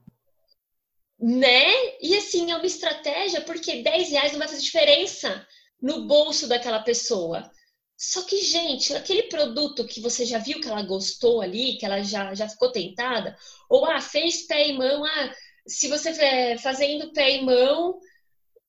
[1.22, 1.66] né?
[2.02, 5.46] E assim, é uma estratégia porque 10 reais não vai fazer diferença
[5.80, 7.50] no bolso daquela pessoa.
[7.96, 12.02] Só que, gente, aquele produto que você já viu que ela gostou ali, que ela
[12.02, 13.38] já, já ficou tentada,
[13.70, 15.36] ou ah, fez pé e mão, ah,
[15.68, 18.00] se você fazendo pé e mão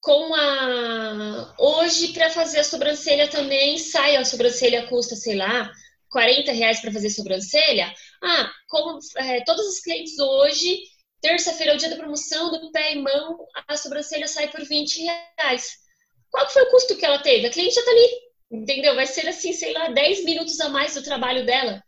[0.00, 1.54] com a.
[1.58, 5.70] Hoje, para fazer a sobrancelha também, sai, a sobrancelha custa, sei lá,
[6.10, 7.90] 40 reais para fazer sobrancelha.
[8.22, 10.91] Ah, como é, todos os clientes hoje
[11.22, 15.02] Terça-feira é o dia da promoção do pé e mão, a sobrancelha sai por 20
[15.02, 15.78] reais.
[16.30, 17.46] Qual foi o custo que ela teve?
[17.46, 18.08] A cliente já tá ali,
[18.50, 18.96] entendeu?
[18.96, 21.80] Vai ser assim, sei lá, 10 minutos a mais do trabalho dela.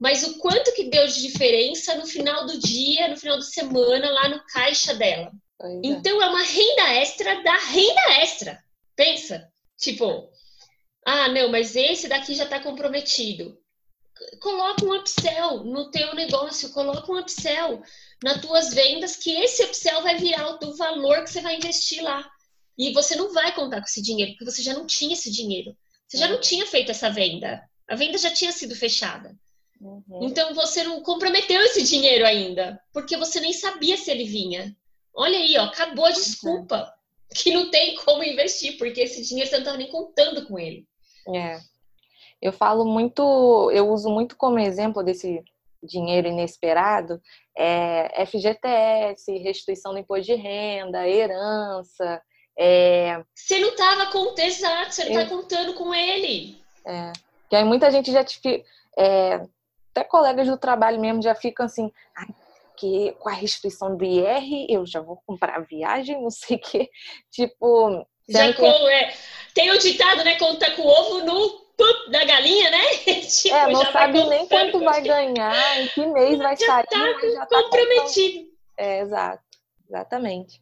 [0.00, 4.10] Mas o quanto que deu de diferença no final do dia, no final da semana,
[4.10, 5.30] lá no caixa dela.
[5.60, 5.80] É.
[5.84, 8.58] Então é uma renda extra da renda extra.
[8.96, 9.46] Pensa,
[9.76, 10.30] tipo,
[11.04, 13.58] ah, não, mas esse daqui já está comprometido.
[14.40, 17.82] Coloca um upsell no teu negócio, coloca um upsell
[18.22, 22.28] nas tuas vendas, que esse upsell vai virar o valor que você vai investir lá.
[22.76, 25.76] E você não vai contar com esse dinheiro, porque você já não tinha esse dinheiro.
[26.06, 27.62] Você já não tinha feito essa venda.
[27.88, 29.36] A venda já tinha sido fechada.
[29.80, 30.20] Uhum.
[30.22, 34.76] Então você não comprometeu esse dinheiro ainda, porque você nem sabia se ele vinha.
[35.14, 37.34] Olha aí, ó, acabou a desculpa uhum.
[37.34, 40.86] que não tem como investir, porque esse dinheiro você não estava nem contando com ele.
[41.34, 41.60] É.
[42.40, 45.42] Eu falo muito, eu uso muito como exemplo desse
[45.82, 47.20] dinheiro inesperado,
[47.56, 52.20] é FGTS, restituição do imposto de renda, herança,
[52.58, 53.22] É...
[53.34, 56.60] Você não estava contando, exato, você não tá contando com ele.
[56.84, 57.12] É.
[57.48, 58.64] Que aí muita gente já te.
[58.98, 59.40] É,
[59.90, 61.90] até colegas do trabalho mesmo já ficam assim,
[62.76, 66.90] que com a restrição do IR eu já vou comprar viagem, não sei o quê.
[67.30, 68.06] Tipo.
[68.28, 69.14] Já com, é,
[69.54, 70.36] tem o ditado, né?
[70.38, 71.24] Conta com ovo
[72.10, 72.84] da galinha, né?
[73.28, 76.86] tipo, é, não sabe nem quanto vai ganhar, em que mês vai já sair.
[76.86, 78.48] Tá já tá comprometido.
[78.76, 79.42] É, exato.
[79.88, 80.60] Exatamente.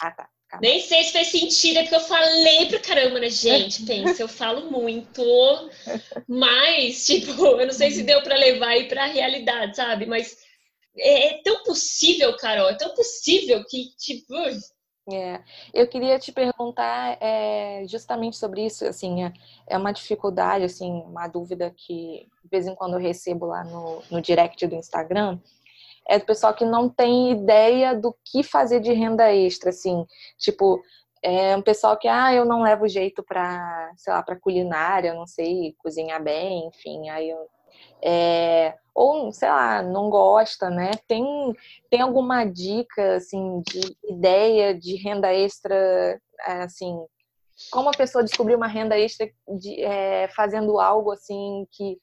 [0.00, 0.28] Ah, tá.
[0.48, 0.68] Calma.
[0.68, 3.30] Nem sei se fez sentido, é porque eu falei pra caramba, né?
[3.30, 5.22] Gente, pensa, eu falo muito,
[6.28, 10.04] mas, tipo, eu não sei se deu pra levar aí pra realidade, sabe?
[10.04, 10.36] Mas
[10.96, 14.34] é, é tão possível, Carol, é tão possível que, tipo.
[15.10, 15.40] É,
[15.74, 19.32] eu queria te perguntar é, justamente sobre isso, assim, é,
[19.66, 24.00] é uma dificuldade, assim, uma dúvida que de vez em quando eu recebo lá no,
[24.10, 25.40] no direct do Instagram,
[26.08, 30.06] é do pessoal que não tem ideia do que fazer de renda extra, assim,
[30.38, 30.80] tipo,
[31.20, 35.14] é um pessoal que, ah, eu não levo jeito para, sei lá, para culinária, eu
[35.16, 37.48] não sei cozinhar bem, enfim, aí eu,
[38.02, 40.90] é, ou, sei lá, não gosta, né?
[41.08, 41.24] Tem,
[41.90, 46.94] tem alguma dica, assim, de ideia de renda extra, assim,
[47.70, 51.98] como a pessoa descobrir uma renda extra de, é, fazendo algo, assim, que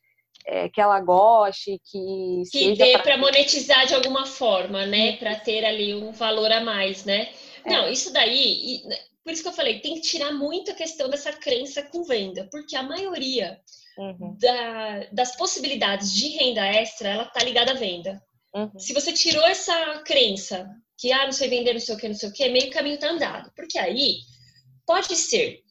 [0.45, 5.65] é, que ela goste, que que dê para monetizar de alguma forma, né, para ter
[5.65, 7.29] ali um valor a mais, né?
[7.65, 7.69] É.
[7.69, 8.81] Não, isso daí,
[9.23, 12.47] por isso que eu falei, tem que tirar muito a questão dessa crença com venda,
[12.49, 13.59] porque a maioria
[13.99, 14.37] uhum.
[14.39, 18.21] da, das possibilidades de renda extra, ela tá ligada à venda.
[18.55, 18.79] Uhum.
[18.79, 22.15] Se você tirou essa crença que ah, não sei vender, não sei o que, não
[22.15, 24.17] sei o que, meio caminho tá andado, porque aí
[24.85, 25.61] pode ser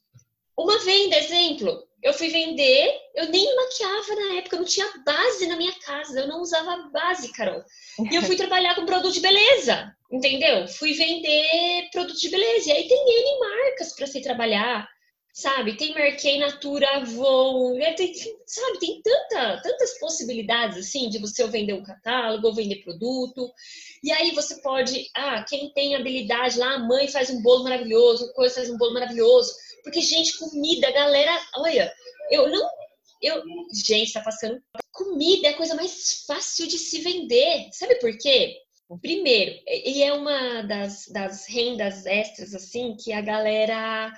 [0.57, 5.47] uma venda, exemplo, eu fui vender, eu nem maquiava na época, eu não tinha base
[5.47, 7.63] na minha casa, eu não usava base, Carol.
[8.11, 10.67] E eu fui trabalhar com produto de beleza, entendeu?
[10.69, 12.71] Fui vender produto de beleza.
[12.71, 14.89] E aí tem N marcas para se trabalhar,
[15.41, 15.77] sabe?
[15.77, 18.13] Tem Marquei, Natura, Avon, é, tem,
[18.47, 18.79] sabe?
[18.79, 23.51] Tem tanta, tantas possibilidades, assim, de você vender um catálogo, vender produto.
[24.03, 28.33] E aí você pode, ah, quem tem habilidade lá, a mãe faz um bolo maravilhoso,
[28.35, 29.53] coisa faz um bolo maravilhoso
[29.89, 31.93] porque, gente, comida, galera, olha,
[32.31, 32.69] eu não.
[33.21, 34.63] Eu, gente, tá passando.
[34.93, 37.69] Comida é a coisa mais fácil de se vender.
[37.73, 38.57] Sabe por quê?
[39.01, 44.13] Primeiro, e é uma das, das rendas extras, assim, que a galera,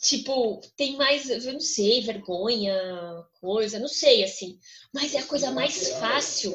[0.00, 2.74] tipo, tem mais, eu não sei, vergonha,
[3.40, 4.58] coisa, não sei, assim.
[4.92, 6.54] Mas é a coisa mais fácil.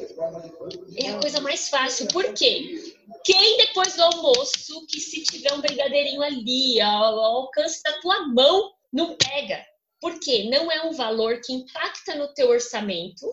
[0.96, 2.08] É a coisa mais fácil.
[2.08, 2.94] Por quê?
[3.24, 8.72] Quem depois do almoço, que se tiver um brigadeirinho ali, ao, alcance da tua mão,
[8.92, 9.64] não pega?
[10.00, 10.48] Por quê?
[10.50, 13.26] Não é um valor que impacta no teu orçamento.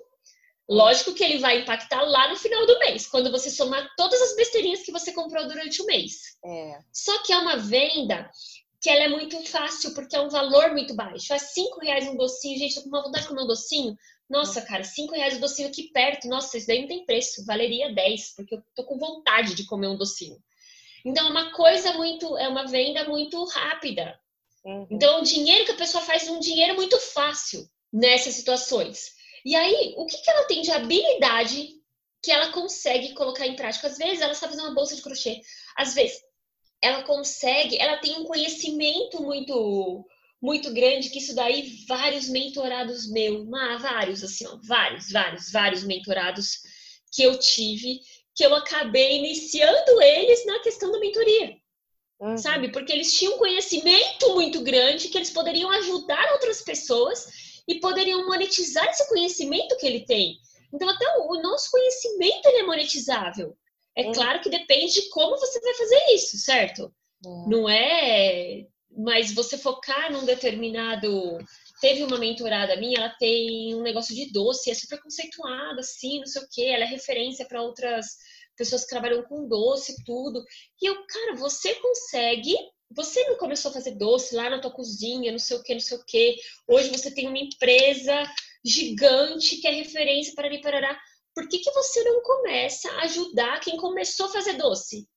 [0.70, 4.36] Lógico que ele vai impactar lá no final do mês, quando você somar todas as
[4.36, 6.38] besteirinhas que você comprou durante o mês.
[6.45, 6.80] É.
[6.93, 8.30] Só que é uma venda
[8.82, 11.32] que ela é muito fácil, porque é um valor muito baixo.
[11.32, 13.96] É cinco reais um docinho, gente, tô com uma vontade de comer um docinho.
[14.28, 16.28] Nossa, cara, cinco reais o docinho aqui perto.
[16.28, 17.46] Nossa, isso daí não tem preço.
[17.46, 20.36] Valeria 10, porque eu tô com vontade de comer um docinho.
[21.06, 24.20] Então, é uma coisa muito, é uma venda muito rápida.
[24.66, 24.88] Uhum.
[24.90, 29.12] Então, o dinheiro que a pessoa faz é um dinheiro muito fácil nessas situações.
[29.46, 31.70] E aí, o que, que ela tem de habilidade
[32.24, 33.88] que ela consegue colocar em prática?
[33.88, 35.40] Às vezes, ela sabe fazer uma bolsa de crochê.
[35.76, 36.20] Às vezes,
[36.82, 40.06] ela consegue, ela tem um conhecimento muito
[40.42, 43.48] muito grande, que isso daí vários mentorados meus,
[43.80, 46.62] vários assim, ó, vários, vários, vários mentorados
[47.14, 48.00] que eu tive,
[48.36, 51.56] que eu acabei iniciando eles na questão da mentoria.
[52.20, 52.38] Uhum.
[52.38, 52.72] Sabe?
[52.72, 58.26] Porque eles tinham um conhecimento muito grande que eles poderiam ajudar outras pessoas e poderiam
[58.26, 60.38] monetizar esse conhecimento que ele tem.
[60.74, 63.56] Então, até o nosso conhecimento é monetizável.
[63.96, 64.12] É uhum.
[64.14, 66.94] claro que depende de como você vai fazer isso, certo?
[67.26, 67.50] Uhum.
[67.50, 68.66] Não é
[68.98, 71.38] mas você focar num determinado.
[71.80, 76.28] Teve uma mentorada minha, ela tem um negócio de doce, é super conceituada, assim, não
[76.28, 78.18] sei o quê, ela é referência para outras
[78.56, 80.44] pessoas que trabalham com doce e tudo.
[80.82, 82.56] E eu, cara, você consegue.
[82.94, 85.80] Você não começou a fazer doce lá na tua cozinha, não sei o que, não
[85.80, 86.36] sei o que.
[86.68, 88.24] Hoje você tem uma empresa
[88.64, 91.00] gigante que é referência para ali, parará.
[91.34, 95.08] Por que, que você não começa a ajudar quem começou a fazer doce?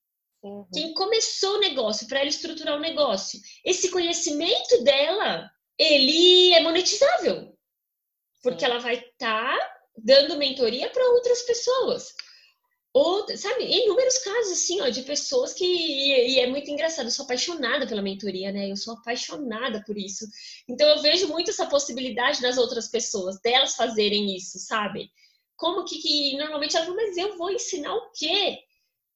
[0.41, 0.67] Uhum.
[0.73, 3.39] Quem começou o negócio, para ela estruturar o negócio.
[3.63, 7.57] Esse conhecimento dela, ele é monetizável.
[8.43, 8.71] Porque Sim.
[8.71, 12.13] ela vai estar tá dando mentoria para outras pessoas.
[12.93, 15.65] Ou, sabe, inúmeros casos, assim, ó, de pessoas que.
[15.65, 18.71] E é muito engraçado, eu sou apaixonada pela mentoria, né?
[18.71, 20.25] Eu sou apaixonada por isso.
[20.69, 25.11] Então, eu vejo muito essa possibilidade nas outras pessoas, delas fazerem isso, sabe?
[25.55, 28.59] Como que, que normalmente elas falam, mas eu vou ensinar o quê?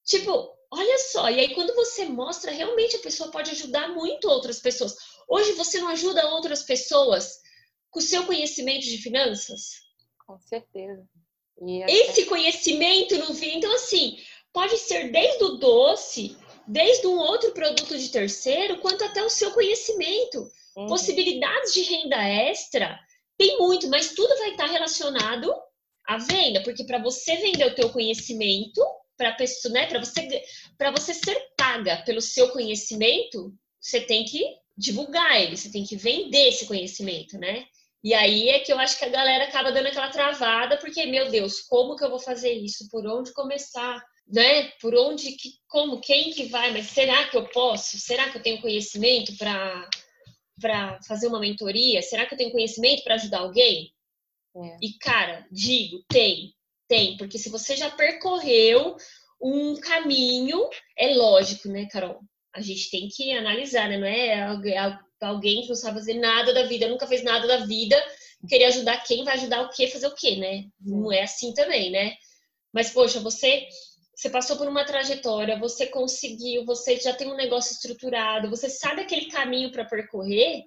[0.04, 4.60] Tipo, Olha só, e aí quando você mostra, realmente a pessoa pode ajudar muito outras
[4.60, 4.94] pessoas.
[5.28, 7.40] Hoje você não ajuda outras pessoas
[7.90, 9.80] com o seu conhecimento de finanças?
[10.24, 11.04] Com certeza.
[11.60, 11.92] Até...
[11.92, 13.58] Esse conhecimento não vem.
[13.58, 14.16] Então, assim,
[14.52, 16.36] pode ser desde o doce,
[16.68, 20.48] desde um outro produto de terceiro, quanto até o seu conhecimento.
[20.76, 20.86] Uhum.
[20.86, 22.96] Possibilidades de renda extra
[23.36, 25.52] tem muito, mas tudo vai estar relacionado
[26.06, 28.80] à venda, porque para você vender o teu conhecimento,
[29.16, 30.42] para pessoa, né, para você
[30.78, 34.42] para você ser paga pelo seu conhecimento, você tem que
[34.76, 37.66] divulgar ele, você tem que vender esse conhecimento, né?
[38.02, 41.30] E aí é que eu acho que a galera acaba dando aquela travada, porque, meu
[41.30, 42.88] Deus, como que eu vou fazer isso?
[42.88, 44.02] Por onde começar?
[44.26, 44.70] Né?
[44.80, 46.72] Por onde, que, como, quem que vai?
[46.72, 47.98] Mas será que eu posso?
[47.98, 49.88] Será que eu tenho conhecimento para
[50.60, 52.02] para fazer uma mentoria?
[52.02, 53.90] Será que eu tenho conhecimento para ajudar alguém?
[54.56, 54.76] É.
[54.82, 56.54] E cara, digo, tem,
[56.88, 58.96] tem, porque se você já percorreu
[59.40, 62.20] um caminho, é lógico, né, Carol?
[62.54, 63.96] A gente tem que analisar, né?
[63.96, 64.42] Não é
[65.20, 67.96] alguém que não sabe fazer nada da vida, nunca fez nada da vida,
[68.48, 70.64] querer ajudar quem vai ajudar o quê, fazer o quê, né?
[70.80, 72.14] Não é assim também, né?
[72.72, 73.66] Mas, poxa, você
[74.20, 79.00] você passou por uma trajetória, você conseguiu, você já tem um negócio estruturado, você sabe
[79.00, 80.64] aquele caminho para percorrer,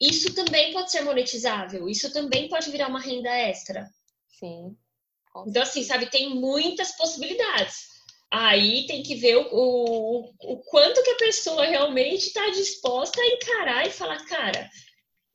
[0.00, 3.88] isso também pode ser monetizável, isso também pode virar uma renda extra.
[4.28, 4.76] Sim.
[5.46, 7.90] Então, assim, sabe, tem muitas possibilidades.
[8.30, 13.26] Aí tem que ver o, o, o quanto que a pessoa realmente está disposta a
[13.26, 14.70] encarar e falar, cara,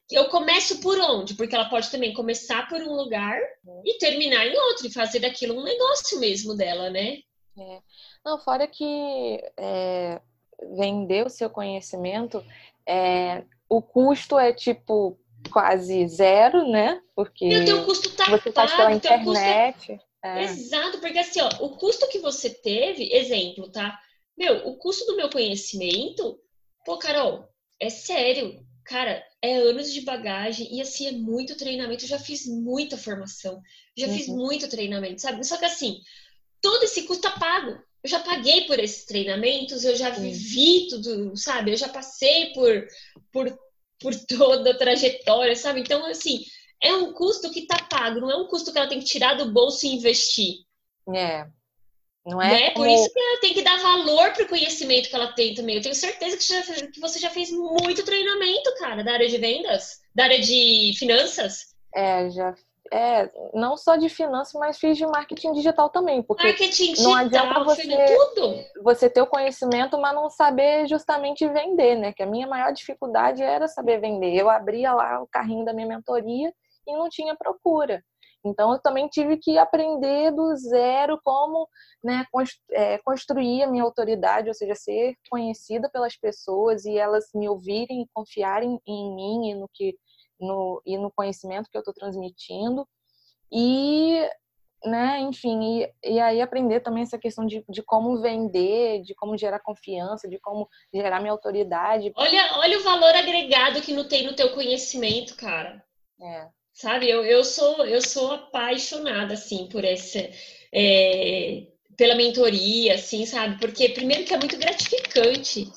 [0.09, 1.33] eu começo por onde?
[1.33, 3.39] Porque ela pode também começar por um lugar
[3.83, 7.19] e terminar em outro e fazer daquilo um negócio mesmo dela, né?
[7.57, 7.81] É.
[8.23, 10.21] Não, fora que é,
[10.75, 12.45] vender o seu conhecimento,
[12.85, 15.19] é, o custo é tipo
[15.51, 17.01] quase zero, né?
[17.15, 19.99] Porque e o teu custo tá você faz pela internet.
[20.23, 20.43] É...
[20.43, 23.99] Exato, porque assim, ó, o custo que você teve, exemplo, tá?
[24.37, 26.39] Meu, o custo do meu conhecimento,
[26.83, 27.47] pô, Carol,
[27.79, 32.05] é sério cara, é anos de bagagem e assim é muito treinamento.
[32.05, 33.61] Eu já fiz muita formação,
[33.97, 34.13] já uhum.
[34.13, 35.43] fiz muito treinamento, sabe?
[35.43, 35.99] Só que assim,
[36.61, 37.77] todo esse custo tá pago.
[38.05, 41.71] Eu já paguei por esses treinamentos, eu já vivi tudo, sabe?
[41.71, 42.87] Eu já passei por,
[43.31, 43.59] por,
[43.99, 45.79] por toda a trajetória, sabe?
[45.81, 46.45] Então, assim,
[46.79, 49.33] é um custo que tá pago, não é um custo que ela tem que tirar
[49.33, 50.57] do bolso e investir.
[51.15, 51.47] É.
[52.23, 52.51] Não é?
[52.51, 52.71] Né?
[52.73, 52.85] Como...
[52.85, 55.77] Por isso que ela tem que dar valor pro conhecimento que ela tem também.
[55.77, 59.39] Eu tenho certeza que, já, que você já fez muito treinamento, cara, da área de
[59.39, 61.73] vendas, da área de finanças.
[61.95, 62.55] É, já.
[62.93, 66.21] É, não só de finanças, mas fiz de marketing digital também.
[66.21, 68.83] Porque marketing digital, não adianta você, tudo.
[68.83, 72.13] você ter o conhecimento, mas não saber justamente vender, né?
[72.13, 74.35] Que a minha maior dificuldade era saber vender.
[74.35, 76.53] Eu abria lá o carrinho da minha mentoria
[76.87, 78.03] e não tinha procura.
[78.45, 81.67] Então, eu também tive que aprender do zero como
[82.03, 82.25] né,
[82.71, 88.03] é, construir a minha autoridade, ou seja, ser conhecida pelas pessoas e elas me ouvirem
[88.03, 89.97] e confiarem em mim e no, que,
[90.39, 92.87] no, e no conhecimento que eu estou transmitindo.
[93.51, 94.27] E,
[94.83, 99.37] né, enfim, e, e, aí aprender também essa questão de, de como vender, de como
[99.37, 102.11] gerar confiança, de como gerar minha autoridade.
[102.15, 105.83] Olha, olha o valor agregado que não tem no teu conhecimento, cara.
[106.21, 106.47] É.
[106.73, 110.19] Sabe, eu, eu sou eu sou apaixonada assim por essa
[110.73, 113.57] é, pela mentoria, assim, sabe?
[113.59, 115.71] Porque primeiro que é muito gratificante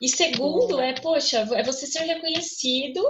[0.00, 3.02] e segundo é, poxa, é você ser reconhecido,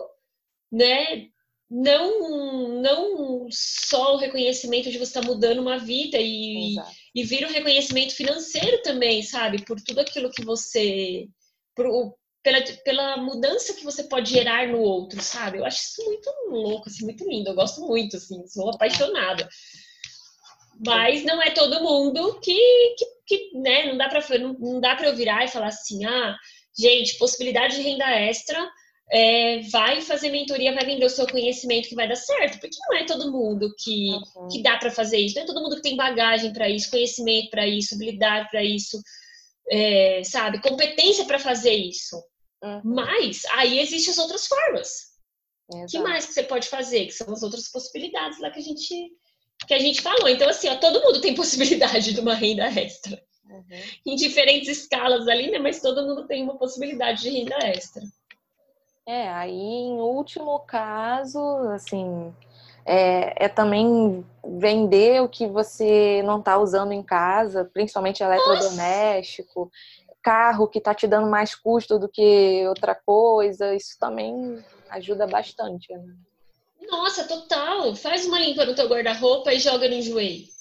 [0.75, 1.29] né?
[1.71, 6.77] Não não só o reconhecimento de você estar tá mudando uma vida e,
[7.15, 9.65] e vir o reconhecimento financeiro também, sabe?
[9.65, 11.27] Por tudo aquilo que você
[11.75, 15.59] por, pela, pela mudança que você pode gerar no outro, sabe?
[15.59, 17.51] Eu acho isso muito louco, assim, muito lindo.
[17.51, 19.49] Eu gosto muito, assim, sou apaixonada.
[20.85, 24.95] Mas não é todo mundo que, que, que né, não dá para não, não dá
[24.95, 26.37] para eu virar e falar assim, ah,
[26.79, 28.71] gente, possibilidade de renda extra,
[29.11, 32.97] é, vai fazer mentoria, vai vender o seu conhecimento que vai dar certo, porque não
[32.97, 34.49] é todo mundo que, uhum.
[34.49, 37.51] que dá para fazer isso, não é todo mundo que tem bagagem para isso, conhecimento
[37.51, 39.01] para isso, habilidade para isso,
[39.71, 42.17] é, sabe, competência para fazer isso.
[42.63, 42.81] Uhum.
[42.85, 45.15] Mas aí existem as outras formas.
[45.69, 47.07] O que mais que você pode fazer?
[47.07, 49.11] Que são as outras possibilidades lá que a gente
[49.67, 50.29] que a gente falou.
[50.29, 53.23] Então, assim, ó, todo mundo tem possibilidade de uma renda extra.
[53.49, 53.65] Uhum.
[54.07, 55.59] Em diferentes escalas ali, né?
[55.59, 58.03] Mas todo mundo tem uma possibilidade de renda extra.
[59.07, 61.39] É, aí em último caso,
[61.75, 62.35] assim,
[62.87, 69.71] é, é também vender o que você não está usando em casa, principalmente eletrodoméstico.
[70.23, 75.93] Carro que está te dando mais custo do que outra coisa, isso também ajuda bastante.
[75.93, 76.15] Né?
[76.91, 77.95] Nossa, total!
[77.95, 80.55] Faz uma limpa no teu guarda-roupa e joga no joelho.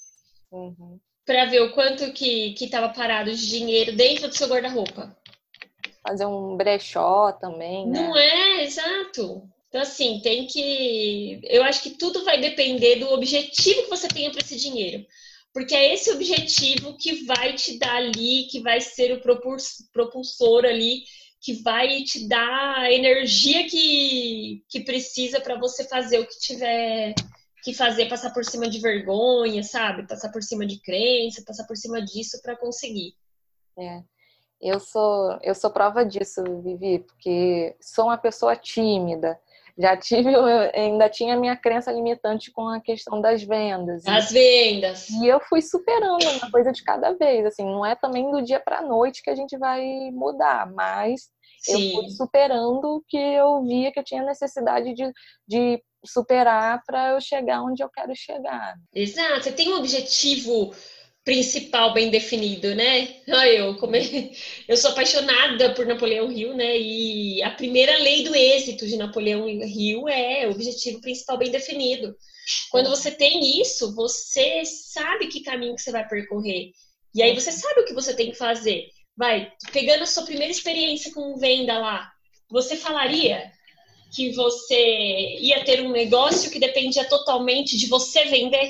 [0.52, 1.00] Uhum.
[1.26, 5.16] para ver o quanto que estava parado de dinheiro dentro do seu guarda-roupa.
[6.06, 8.00] Fazer um brechó também, né?
[8.00, 9.48] Não é, exato.
[9.68, 11.40] Então, assim, tem que.
[11.44, 15.04] Eu acho que tudo vai depender do objetivo que você tenha para esse dinheiro.
[15.52, 19.20] Porque é esse objetivo que vai te dar ali, que vai ser o
[19.92, 21.02] propulsor ali,
[21.40, 27.14] que vai te dar a energia que, que precisa para você fazer o que tiver
[27.62, 30.06] que fazer, passar por cima de vergonha, sabe?
[30.06, 33.14] Passar por cima de crença, passar por cima disso para conseguir.
[33.78, 34.02] É.
[34.64, 39.38] Eu sou, eu sou prova disso, Vivi, porque sou uma pessoa tímida
[39.76, 40.30] já tive,
[40.74, 44.06] ainda tinha minha crença limitante com a questão das vendas.
[44.06, 45.08] As vendas.
[45.10, 48.60] E eu fui superando uma coisa de cada vez, assim, não é também do dia
[48.60, 51.72] para noite que a gente vai mudar, mas Sim.
[51.72, 55.10] eu fui superando que eu via que eu tinha necessidade de,
[55.46, 58.74] de superar para eu chegar onde eu quero chegar.
[58.94, 60.72] Exato, você tem um objetivo
[61.24, 63.16] principal bem definido, né?
[63.28, 63.94] Ah, eu, como
[64.68, 66.78] eu sou apaixonada por Napoleão Hill, né?
[66.78, 72.14] E a primeira lei do êxito de Napoleão Hill é o objetivo principal bem definido.
[72.70, 76.72] Quando você tem isso, você sabe que caminho que você vai percorrer.
[77.14, 78.88] E aí você sabe o que você tem que fazer.
[79.16, 82.10] Vai, pegando a sua primeira experiência com venda lá,
[82.50, 83.50] você falaria
[84.14, 88.68] que você ia ter um negócio que dependia totalmente de você vender?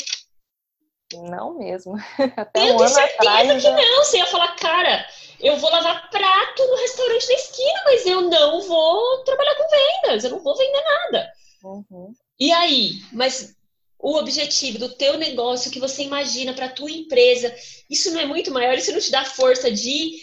[1.23, 1.95] Não mesmo.
[2.37, 3.71] Até eu um tenho certeza atrás, que já...
[3.71, 4.05] não.
[4.05, 5.07] Você ia falar, cara,
[5.41, 10.25] eu vou lavar prato no restaurante da esquina, mas eu não vou trabalhar com vendas,
[10.25, 11.33] eu não vou vender nada.
[11.63, 12.15] Uhum.
[12.39, 12.93] E aí?
[13.13, 13.55] Mas
[13.99, 17.55] o objetivo do teu negócio que você imagina para tua empresa,
[17.89, 18.77] isso não é muito maior?
[18.77, 20.19] Isso não te dá força de,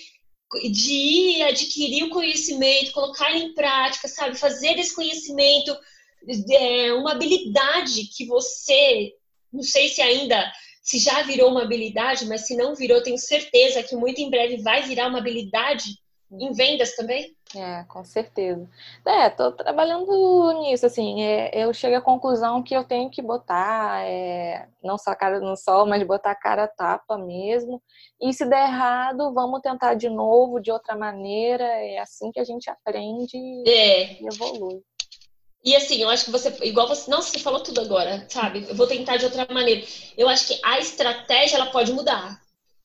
[0.72, 4.38] de adquirir o conhecimento, colocar ele em prática, sabe?
[4.38, 5.76] Fazer desse conhecimento
[6.52, 9.14] é, uma habilidade que você,
[9.52, 10.52] não sei se ainda
[10.82, 14.58] se já virou uma habilidade, mas se não virou, tenho certeza que muito em breve
[14.58, 16.02] vai virar uma habilidade
[16.32, 17.36] em vendas também?
[17.56, 18.68] É, com certeza.
[19.06, 24.08] É, tô trabalhando nisso, assim, é, eu chego à conclusão que eu tenho que botar,
[24.08, 27.82] é, não só a cara no sol, mas botar a cara a tapa mesmo.
[28.22, 31.66] E se der errado, vamos tentar de novo, de outra maneira.
[31.66, 34.14] É assim que a gente aprende é.
[34.22, 34.82] e evolui.
[35.64, 38.66] E assim, eu acho que você, igual você, não, você falou tudo agora, sabe?
[38.68, 39.86] Eu vou tentar de outra maneira.
[40.18, 42.42] Eu acho que a estratégia ela pode mudar.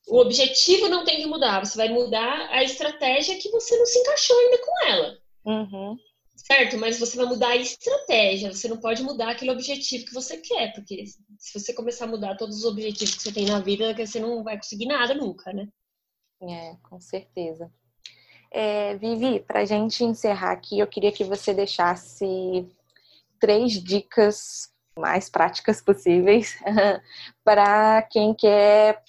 [0.07, 1.65] O objetivo não tem que mudar.
[1.65, 5.17] Você vai mudar a estratégia que você não se encaixou ainda com ela.
[5.45, 5.97] Uhum.
[6.35, 6.77] Certo?
[6.77, 8.53] Mas você vai mudar a estratégia.
[8.53, 11.03] Você não pode mudar aquele objetivo que você quer, porque
[11.39, 14.43] se você começar a mudar todos os objetivos que você tem na vida, você não
[14.43, 15.67] vai conseguir nada nunca, né?
[16.43, 17.71] É, com certeza.
[18.51, 22.67] É, Vivi, para a gente encerrar aqui, eu queria que você deixasse
[23.39, 26.57] três dicas mais práticas possíveis
[27.43, 29.03] para quem quer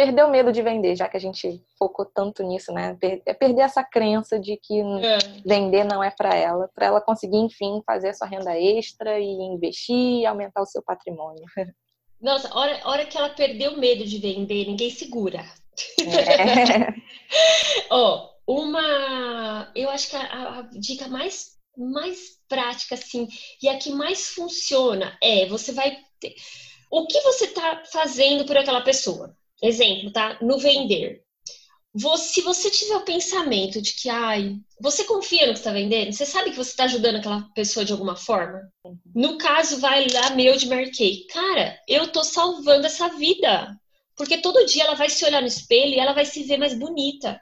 [0.00, 2.96] perder o medo de vender, já que a gente focou tanto nisso, né?
[3.26, 5.18] É perder essa crença de que é.
[5.44, 9.26] vender não é para ela, para ela conseguir, enfim, fazer a sua renda extra e
[9.26, 11.44] investir e aumentar o seu patrimônio.
[12.20, 15.44] Nossa, hora, hora que ela perdeu o medo de vender, ninguém segura.
[16.00, 16.94] É.
[17.90, 19.70] oh, uma.
[19.74, 23.28] Eu acho que a, a dica mais, mais prática, assim,
[23.62, 25.96] e a que mais funciona é você vai.
[26.18, 26.34] Ter,
[26.90, 29.36] o que você está fazendo por aquela pessoa?
[29.62, 30.38] Exemplo, tá?
[30.42, 31.22] No vender.
[31.94, 36.12] Você, se você tiver o pensamento de que, ai, você confia no que está vendendo,
[36.12, 38.60] você sabe que você está ajudando aquela pessoa de alguma forma.
[39.14, 41.26] No caso, vai lá, meu de marquei.
[41.26, 43.76] Cara, eu tô salvando essa vida.
[44.16, 46.74] Porque todo dia ela vai se olhar no espelho e ela vai se ver mais
[46.78, 47.40] bonita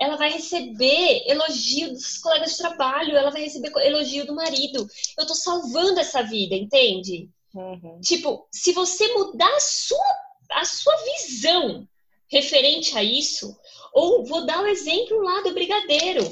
[0.00, 4.86] ela vai receber elogio dos colegas de trabalho, ela vai receber elogio do marido.
[5.18, 7.28] Eu tô salvando essa vida, entende?
[7.54, 8.00] Uhum.
[8.00, 10.16] Tipo, se você mudar a sua,
[10.52, 11.88] a sua visão
[12.28, 13.56] referente a isso,
[13.92, 16.24] ou vou dar o um exemplo lá do brigadeiro.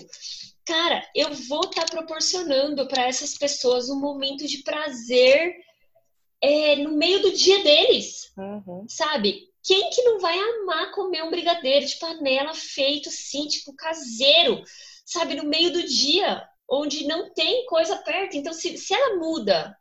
[0.65, 5.55] Cara, eu vou estar tá proporcionando para essas pessoas um momento de prazer
[6.41, 8.85] é, no meio do dia deles, uhum.
[8.89, 9.52] sabe?
[9.63, 14.63] Quem que não vai amar comer um brigadeiro de panela feito assim, tipo caseiro,
[15.07, 18.37] sabe, no meio do dia, onde não tem coisa perto?
[18.37, 19.77] Então, se, se ela muda,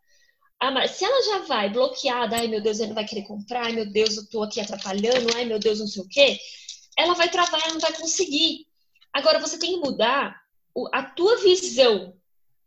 [0.87, 3.91] se ela já vai bloqueada, ai meu Deus, ele não vai querer comprar, ai meu
[3.91, 6.37] Deus, eu tô aqui atrapalhando, ai meu Deus, não sei o quê,
[6.95, 8.67] ela vai travar, ela não vai conseguir.
[9.11, 10.39] Agora, você tem que mudar
[10.93, 12.15] a tua visão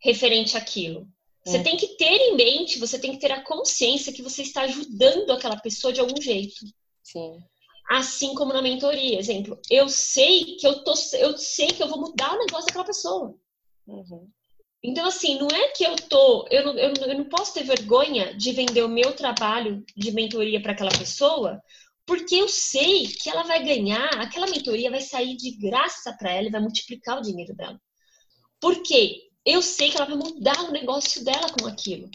[0.02, 1.08] referente àquilo.
[1.44, 1.62] Você é.
[1.62, 5.30] tem que ter em mente, você tem que ter a consciência que você está ajudando
[5.30, 6.64] aquela pessoa de algum jeito.
[7.04, 7.38] Sim.
[7.88, 12.00] Assim como na mentoria, exemplo, eu sei que eu tô, eu sei que eu vou
[12.00, 13.36] mudar o negócio daquela pessoa.
[13.86, 14.28] Uhum.
[14.82, 16.46] Então, assim, não é que eu tô.
[16.50, 20.60] Eu não, eu, eu não posso ter vergonha de vender o meu trabalho de mentoria
[20.60, 21.62] para aquela pessoa,
[22.06, 26.48] Porque eu sei que ela vai ganhar, aquela mentoria vai sair de graça para ela
[26.48, 27.80] e vai multiplicar o dinheiro dela.
[28.60, 29.22] Por quê?
[29.44, 32.10] Eu sei que ela vai mudar o negócio dela com aquilo.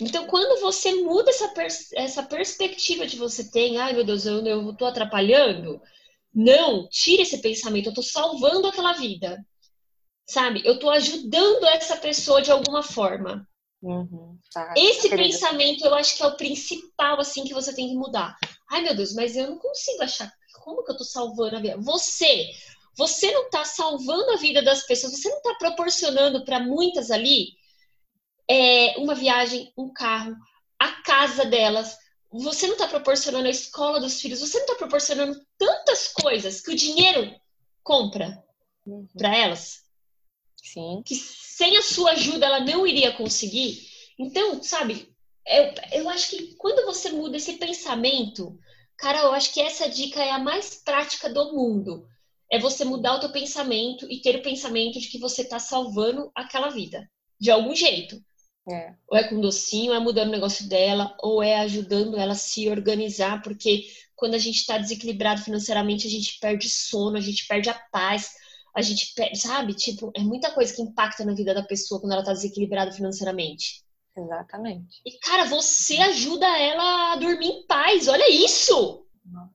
[0.00, 4.44] Então, quando você muda essa, pers essa perspectiva de você tem, ai meu Deus, eu,
[4.46, 5.80] eu tô atrapalhando.
[6.34, 9.44] Não, tire esse pensamento, eu tô salvando aquela vida.
[10.26, 10.62] Sabe?
[10.64, 13.46] Eu tô ajudando essa pessoa de alguma forma.
[13.82, 17.96] Uhum, tá, esse pensamento eu acho que é o principal, assim, que você tem que
[17.96, 18.36] mudar.
[18.70, 20.32] Ai meu Deus, mas eu não consigo achar.
[20.62, 21.76] Como que eu tô salvando a vida?
[21.80, 22.50] Você!
[22.96, 27.48] Você não tá salvando a vida das pessoas, você não tá proporcionando para muitas ali
[28.48, 30.36] é, uma viagem, um carro,
[30.78, 31.96] a casa delas.
[32.30, 36.70] Você não está proporcionando a escola dos filhos, você não está proporcionando tantas coisas que
[36.70, 37.34] o dinheiro
[37.82, 38.42] compra
[38.86, 39.06] uhum.
[39.16, 39.82] para elas.
[40.62, 41.02] Sim.
[41.04, 43.86] Que sem a sua ajuda ela não iria conseguir.
[44.18, 45.12] Então, sabe,
[45.46, 48.58] eu, eu acho que quando você muda esse pensamento,
[48.96, 52.06] cara, eu acho que essa dica é a mais prática do mundo.
[52.50, 56.30] É você mudar o teu pensamento e ter o pensamento de que você está salvando
[56.34, 57.10] aquela vida.
[57.40, 58.22] De algum jeito.
[58.68, 58.94] É.
[59.08, 62.36] Ou é com docinho, ou é mudando o negócio dela, ou é ajudando ela a
[62.36, 67.46] se organizar, porque quando a gente está desequilibrado financeiramente, a gente perde sono, a gente
[67.46, 68.30] perde a paz,
[68.74, 69.74] a gente perde, sabe?
[69.74, 73.82] Tipo, é muita coisa que impacta na vida da pessoa quando ela está desequilibrada financeiramente.
[74.16, 75.00] Exatamente.
[75.04, 79.06] E, cara, você ajuda ela a dormir em paz, olha isso!
[79.24, 79.50] Nossa.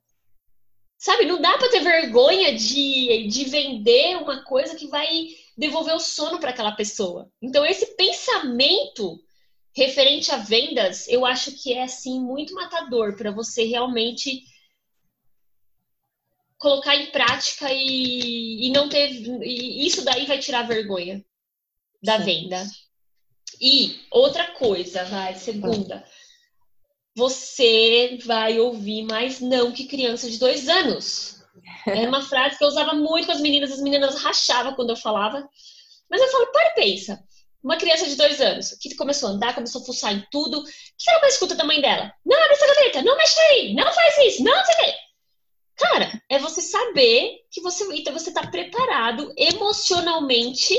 [0.97, 5.99] Sabe, não dá para ter vergonha de, de vender uma coisa que vai devolver o
[5.99, 7.31] sono para aquela pessoa.
[7.41, 9.19] Então, esse pensamento
[9.75, 14.43] referente a vendas, eu acho que é assim muito matador para você realmente
[16.57, 19.11] colocar em prática e, e não ter.
[19.43, 21.23] E isso daí vai tirar a vergonha
[22.03, 22.25] da Sim.
[22.25, 22.65] venda.
[23.59, 26.05] E outra coisa, vai, segunda.
[27.15, 31.36] Você vai ouvir mais não que criança de dois anos.
[31.85, 34.95] É uma frase que eu usava muito com as meninas, as meninas rachavam quando eu
[34.97, 35.47] falava.
[36.09, 37.23] Mas eu falo, para e pensa.
[37.63, 40.63] Uma criança de dois anos, que começou a andar, começou a fuçar em tudo, o
[40.63, 42.13] que ela mais escuta da mãe dela?
[42.25, 44.93] Não abre essa gaveta, não mexe aí, não faz isso, não sei o quê.
[45.75, 50.75] Cara, é você saber que você então você tá preparado emocionalmente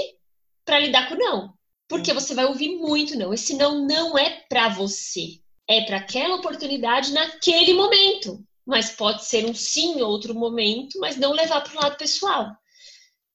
[0.64, 1.55] para lidar com o não.
[1.89, 3.33] Porque você vai ouvir muito não.
[3.33, 5.41] Esse não não é para você.
[5.68, 11.16] É para aquela oportunidade naquele momento mas pode ser um sim em outro momento, mas
[11.16, 12.55] não levar para o lado pessoal.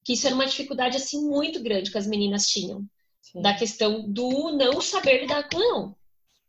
[0.06, 2.86] Que isso era uma dificuldade assim muito grande que as meninas tinham,
[3.20, 3.42] sim.
[3.42, 5.96] da questão do não saber lidar com não.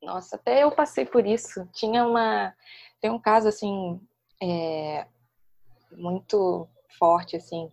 [0.03, 1.67] Nossa, até eu passei por isso.
[1.73, 2.53] Tinha uma,
[3.01, 3.99] tem um caso assim
[4.43, 5.07] é,
[5.93, 6.69] muito
[6.99, 7.71] forte assim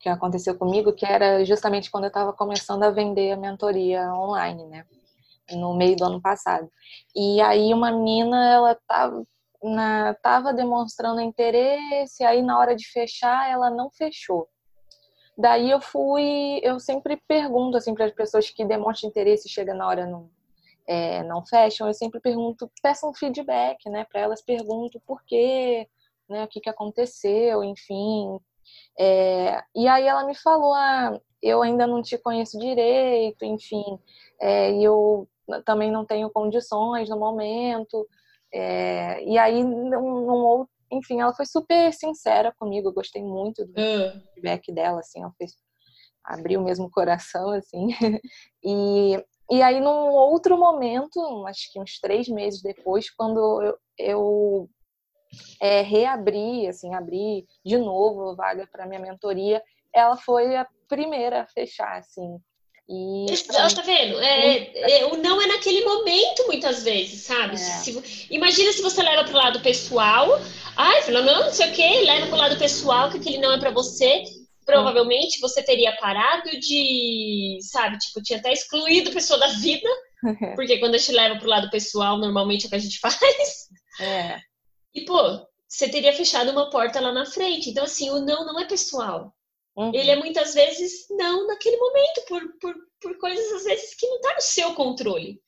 [0.00, 4.64] que aconteceu comigo, que era justamente quando eu estava começando a vender a mentoria online,
[4.66, 4.86] né?
[5.50, 6.70] No meio do ano passado.
[7.14, 9.26] E aí uma menina, ela tava
[10.12, 14.48] estava demonstrando interesse, aí na hora de fechar ela não fechou.
[15.36, 19.74] Daí eu fui, eu sempre pergunto assim para as pessoas que demonstram interesse e chega
[19.74, 20.30] na hora não
[20.86, 24.04] é, não fecham, eu sempre pergunto, peçam um feedback, né?
[24.04, 25.88] Para elas pergunto por quê,
[26.28, 26.44] né?
[26.44, 28.38] O que que aconteceu, enfim.
[28.98, 33.98] É, e aí ela me falou, ah, eu ainda não te conheço direito, enfim,
[34.40, 35.28] é, eu
[35.64, 38.06] também não tenho condições no momento.
[38.56, 43.72] É, e aí, num, num, enfim, ela foi super sincera comigo, eu gostei muito do
[43.72, 44.20] uh.
[44.32, 45.56] feedback dela, assim, ela fez,
[46.22, 47.88] abriu mesmo o coração, assim.
[48.62, 49.16] e,
[49.50, 54.70] e aí, num outro momento, acho que uns três meses depois, quando eu, eu
[55.60, 59.60] é, reabri, assim, abri de novo a vaga para minha mentoria,
[59.92, 62.38] ela foi a primeira a fechar, assim.
[62.86, 64.20] E, tá vendo?
[64.20, 67.54] É, é, o não é naquele momento, muitas vezes, sabe?
[67.54, 67.56] É.
[67.56, 70.38] Se, imagina se você leva pro lado pessoal.
[70.76, 73.58] Ai, fala, não, não sei o quê, leva pro lado pessoal que aquele não é
[73.58, 74.22] para você.
[74.66, 79.88] Provavelmente você teria parado de, sabe, tipo, tinha até excluído a pessoa da vida.
[80.54, 83.18] Porque quando a gente leva pro lado pessoal, normalmente é o que a gente faz.
[84.00, 84.38] É.
[84.94, 87.70] E, pô, você teria fechado uma porta lá na frente.
[87.70, 89.32] Então, assim, o não não é pessoal.
[89.76, 89.92] Uhum.
[89.94, 94.16] Ele é muitas vezes não naquele momento, por, por, por coisas às vezes que não
[94.16, 95.40] está no seu controle.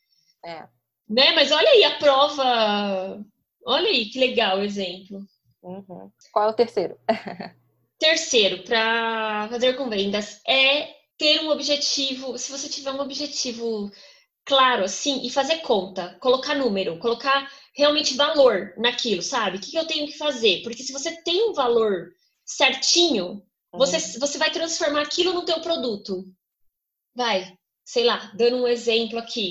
[0.44, 0.66] É.
[1.08, 1.32] Né?
[1.32, 3.24] Mas olha aí a prova.
[3.64, 5.24] Olha aí que legal o exemplo.
[5.62, 6.10] Uhum.
[6.32, 6.98] Qual é o terceiro?
[7.98, 12.36] terceiro, para fazer com vendas, é ter um objetivo.
[12.38, 13.90] Se você tiver um objetivo
[14.44, 19.56] claro assim e fazer conta, colocar número, colocar realmente valor naquilo, sabe?
[19.58, 20.62] O que eu tenho que fazer?
[20.62, 22.12] Porque se você tem um valor
[22.44, 23.42] certinho,
[23.76, 24.20] você, uhum.
[24.20, 26.24] você vai transformar aquilo no teu produto.
[27.14, 29.50] Vai, sei lá, dando um exemplo aqui.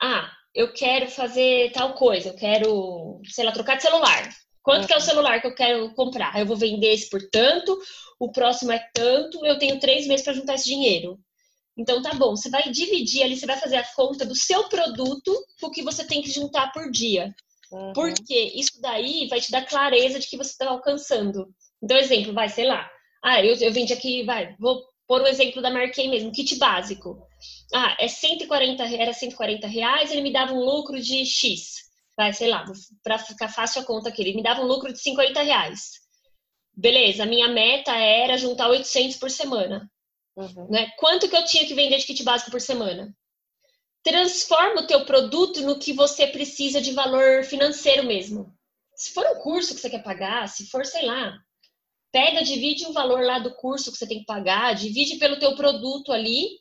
[0.00, 4.28] Ah, eu quero fazer tal coisa, eu quero, sei lá, trocar de celular.
[4.62, 6.38] Quanto que é o celular que eu quero comprar?
[6.38, 7.76] Eu vou vender esse por tanto,
[8.18, 11.18] o próximo é tanto, eu tenho três meses para juntar esse dinheiro.
[11.76, 15.32] Então tá bom, você vai dividir ali, você vai fazer a conta do seu produto
[15.62, 17.34] o que você tem que juntar por dia.
[17.72, 17.92] Uhum.
[17.94, 21.52] Porque isso daí vai te dar clareza de que você está alcançando.
[21.82, 22.88] Então, exemplo, vai, sei lá.
[23.22, 27.26] Ah, eu, eu vendi aqui, vai, vou pôr o exemplo da Marquei mesmo, kit básico.
[27.72, 31.82] Ah, é 140, era 140 reais, ele me dava um lucro de X
[32.16, 32.64] vai, sei lá,
[33.02, 36.00] para ficar fácil a conta aqui, ele me dava um lucro de 50 reais.
[36.74, 39.90] Beleza, a minha meta era juntar 800 por semana.
[40.36, 40.70] Uhum.
[40.70, 40.90] Né?
[40.96, 43.14] Quanto que eu tinha que vender de kit básico por semana?
[44.02, 48.52] Transforma o teu produto no que você precisa de valor financeiro mesmo.
[48.96, 51.38] Se for um curso que você quer pagar, se for, sei lá,
[52.12, 55.56] pega, divide o valor lá do curso que você tem que pagar, divide pelo teu
[55.56, 56.60] produto ali,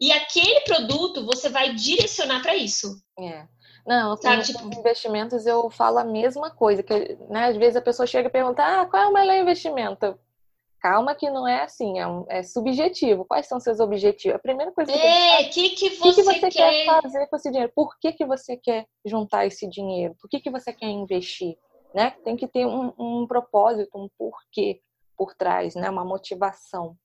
[0.00, 3.00] e aquele produto você vai direcionar para isso.
[3.18, 3.46] É.
[3.86, 4.80] Não, Sabe, com, tipo...
[4.80, 8.62] investimentos eu falo a mesma coisa, que né, às vezes a pessoa chega e pergunta,
[8.62, 10.18] ah, qual é o melhor investimento?
[10.80, 13.24] Calma que não é assim, é, um, é subjetivo.
[13.24, 14.36] Quais são seus objetivos?
[14.36, 16.50] A primeira coisa que é, o que, que, você, que você quer...
[16.50, 17.02] quer...
[17.02, 17.72] fazer com esse dinheiro?
[17.74, 20.14] Por que, que você quer juntar esse dinheiro?
[20.20, 21.56] Por que, que você quer investir?
[21.94, 22.10] Né?
[22.24, 24.80] Tem que ter um, um propósito, um porquê
[25.16, 25.88] por trás, né?
[25.90, 26.96] uma motivação.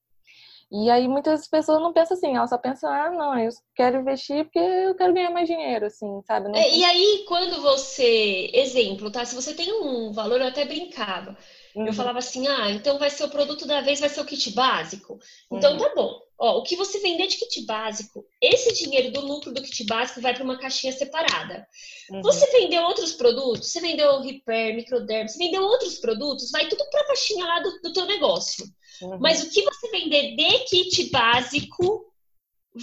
[0.72, 4.46] E aí muitas pessoas não pensam assim, elas só pensam, ah, não, eu quero investir
[4.46, 6.50] porque eu quero ganhar mais dinheiro, assim, sabe?
[6.58, 9.26] É, e aí, quando você, exemplo, tá?
[9.26, 11.38] Se você tem um valor, eu até brincava.
[11.76, 11.88] Uhum.
[11.88, 14.52] Eu falava assim, ah, então vai ser o produto da vez, vai ser o kit
[14.54, 15.20] básico.
[15.52, 15.78] Então uhum.
[15.78, 16.22] tá bom.
[16.44, 20.22] Ó, o que você vender de kit básico, esse dinheiro do lucro do kit básico
[20.22, 21.68] vai para uma caixinha separada.
[22.10, 22.20] Uhum.
[22.24, 27.02] Você vendeu outros produtos, você vendeu repair, microderm, você vendeu outros produtos, vai tudo para
[27.02, 28.66] a caixinha lá do, do teu negócio.
[29.04, 29.20] Uhum.
[29.20, 32.12] Mas o que você vender de kit básico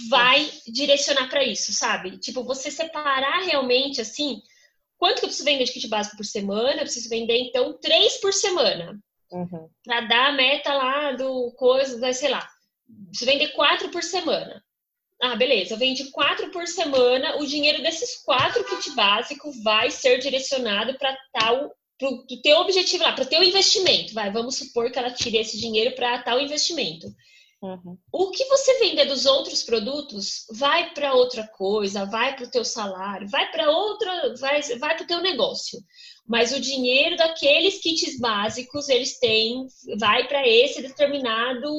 [0.09, 0.49] vai uhum.
[0.71, 2.17] direcionar para isso, sabe?
[2.17, 4.41] Tipo, você separar realmente assim,
[4.97, 6.75] quanto que eu preciso vender de kit básico por semana?
[6.75, 8.97] Eu preciso vender, então, três por semana.
[9.29, 9.67] Uhum.
[9.83, 12.47] Para dar a meta lá do coisa, sei lá.
[13.09, 14.63] Preciso vender quatro por semana.
[15.21, 17.37] Ah, beleza, eu vendi quatro por semana.
[17.37, 23.03] O dinheiro desses quatro kit básico vai ser direcionado para tal para o teu objetivo
[23.03, 24.13] lá, para o teu investimento.
[24.13, 27.05] Vai, vamos supor que ela tire esse dinheiro para tal investimento.
[27.61, 27.97] Uhum.
[28.09, 32.63] O que você vender dos outros produtos vai para outra coisa, vai para o teu
[32.63, 35.77] salário, vai para outra, vai, vai para o teu negócio.
[36.25, 39.67] Mas o dinheiro daqueles kits básicos, eles têm,
[39.97, 41.69] vai para esse determinado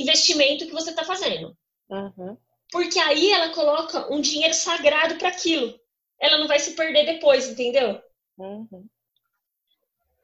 [0.00, 1.56] investimento que você está fazendo.
[1.88, 2.36] Uhum.
[2.70, 5.78] Porque aí ela coloca um dinheiro sagrado para aquilo.
[6.20, 8.00] Ela não vai se perder depois, entendeu?
[8.38, 8.86] Uhum.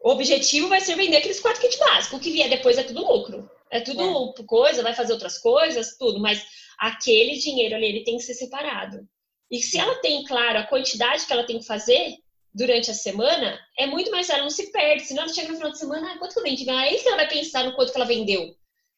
[0.00, 2.18] O objetivo vai ser vender aqueles quatro kits básicos.
[2.18, 3.48] O que vier depois é tudo lucro.
[3.70, 4.42] É tudo é.
[4.44, 6.18] coisa, vai fazer outras coisas, tudo.
[6.20, 6.44] Mas
[6.78, 9.08] aquele dinheiro ali, ele tem que ser separado.
[9.50, 12.16] E se ela tem, claro, a quantidade que ela tem que fazer
[12.52, 15.04] durante a semana, é muito mais ela não se perde.
[15.04, 16.68] Senão ela chega no final de semana, ah, quanto que eu vendi?
[16.68, 18.54] Aí que ela vai pensar no quanto que ela vendeu.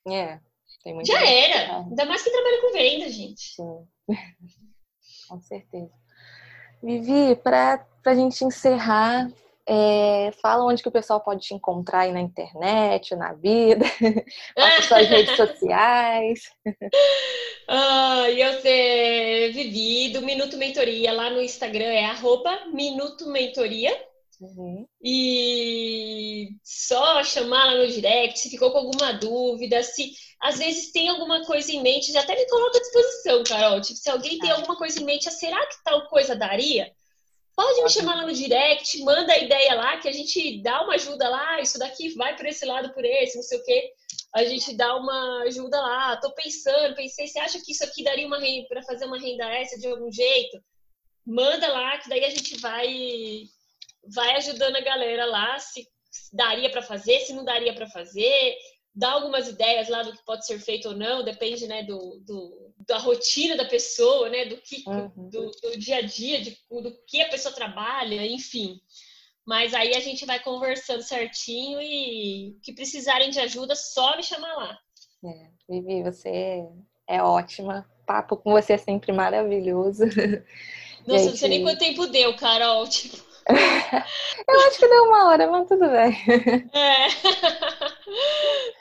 [0.08, 0.40] É.
[1.04, 1.78] Já era.
[1.78, 3.54] Ainda mais que trabalha com venda, gente.
[3.54, 3.86] Sim.
[5.28, 5.90] com certeza.
[6.82, 9.28] Vivi, para a gente encerrar,
[9.66, 13.86] é, fala onde que o pessoal pode te encontrar aí na internet, na vida,
[14.56, 16.50] as suas redes sociais.
[17.66, 23.96] Ah, eu sei, Vivi do Minuto Mentoria lá no Instagram é arroba Minuto Mentoria.
[24.40, 24.86] Uhum.
[25.02, 31.08] E só chamar lá no direct se ficou com alguma dúvida, se às vezes tem
[31.08, 33.80] alguma coisa em mente, já até me coloca à disposição, Carol.
[33.80, 34.56] Tipo, se alguém tem tá.
[34.56, 36.92] alguma coisa em mente, ah, será que tal coisa daria?
[37.56, 40.94] Pode me chamar lá no direct, manda a ideia lá, que a gente dá uma
[40.94, 43.92] ajuda lá, isso daqui vai por esse lado, por esse, não sei o quê.
[44.34, 46.16] A gente dá uma ajuda lá.
[46.16, 49.78] Tô pensando, pensei, você acha que isso aqui daria uma para fazer uma renda extra
[49.78, 50.60] de algum jeito?
[51.24, 53.44] Manda lá, que daí a gente vai
[54.12, 55.86] vai ajudando a galera lá, se
[56.32, 58.56] daria para fazer, se não daria para fazer,
[58.94, 62.72] dá algumas ideias lá do que pode ser feito ou não, depende, né, do, do
[62.86, 65.28] da rotina da pessoa, né, do que uhum.
[65.30, 68.80] do, do, dia a dia, de, do que a pessoa trabalha, enfim.
[69.46, 74.54] Mas aí a gente vai conversando certinho e que precisarem de ajuda, só me chamar
[74.54, 74.78] lá.
[75.24, 76.66] É, Vivi, você
[77.06, 77.88] é ótima.
[78.06, 80.04] Papo com você é sempre maravilhoso.
[81.06, 82.86] Nossa, não sei nem quanto tempo deu, Carol.
[82.88, 83.33] Tipo...
[84.48, 86.16] Eu acho que deu uma hora, mas tudo bem.
[86.72, 87.06] É.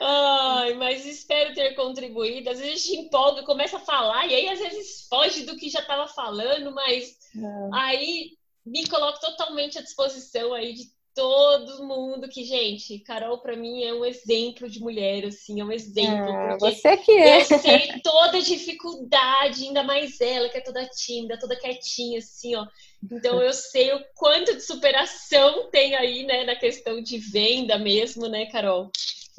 [0.00, 2.50] Ai, mas espero ter contribuído.
[2.50, 5.68] Às vezes a gente empolga, começa a falar, e aí às vezes foge do que
[5.68, 7.70] já estava falando, mas é.
[7.74, 8.30] aí
[8.64, 10.84] me coloco totalmente à disposição aí de
[11.14, 15.70] todo mundo que, gente, Carol para mim é um exemplo de mulher, assim, é um
[15.70, 16.32] exemplo.
[16.32, 17.40] Ah, você que é.
[17.40, 22.66] Eu sei toda dificuldade, ainda mais ela, que é toda tímida, toda quietinha, assim, ó.
[23.10, 28.28] Então eu sei o quanto de superação tem aí, né, na questão de venda mesmo,
[28.28, 28.90] né, Carol?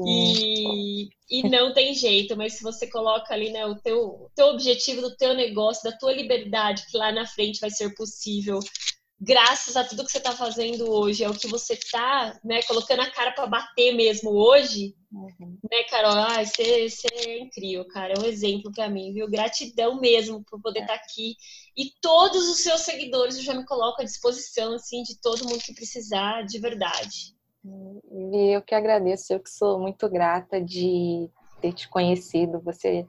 [0.05, 5.01] E, e não tem jeito, mas se você coloca ali né, o teu, teu objetivo
[5.01, 8.59] do teu negócio, da tua liberdade, que lá na frente vai ser possível,
[9.19, 13.01] graças a tudo que você está fazendo hoje, é o que você está né, colocando
[13.01, 15.57] a cara para bater mesmo hoje, uhum.
[15.71, 16.11] né, Carol?
[16.11, 18.13] Ah, você, você é incrível, cara.
[18.15, 19.29] É um exemplo para mim, viu?
[19.29, 20.97] Gratidão mesmo por poder estar é.
[20.97, 21.35] tá aqui.
[21.77, 25.63] E todos os seus seguidores eu já me coloco à disposição, assim, de todo mundo
[25.63, 27.35] que precisar, de verdade.
[28.53, 31.29] Eu que agradeço, eu que sou muito grata de
[31.61, 32.61] ter te conhecido.
[32.61, 33.07] Você,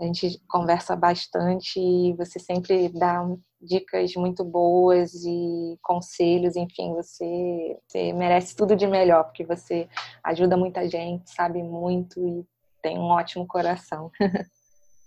[0.00, 3.22] a gente conversa bastante e você sempre dá
[3.60, 9.86] dicas muito boas e conselhos, enfim, você, você merece tudo de melhor, porque você
[10.24, 12.46] ajuda muita gente, sabe muito e
[12.82, 14.10] tem um ótimo coração.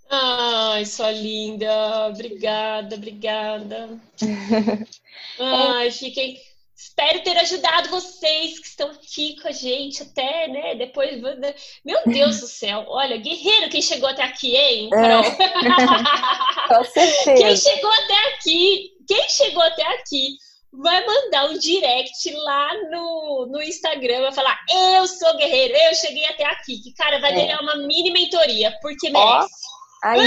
[0.08, 3.98] Ai, sua linda, obrigada, obrigada.
[5.40, 6.38] Ai, fiquem
[6.76, 10.76] Espero ter ajudado vocês que estão aqui com a gente até, né?
[10.76, 11.22] Depois.
[11.22, 11.54] Né?
[11.86, 12.86] Meu Deus do céu!
[12.88, 16.68] Olha, guerreiro quem chegou até aqui, hein, é.
[16.74, 17.36] Com certeza.
[17.36, 20.30] Quem chegou até aqui, quem chegou até aqui
[20.74, 24.60] vai mandar um direct lá no, no Instagram, vai falar:
[24.96, 26.82] Eu sou guerreiro, eu cheguei até aqui.
[26.82, 27.36] Que, cara, vai é.
[27.36, 29.74] ganhar uma mini mentoria, porque merece.
[30.04, 30.20] Aí,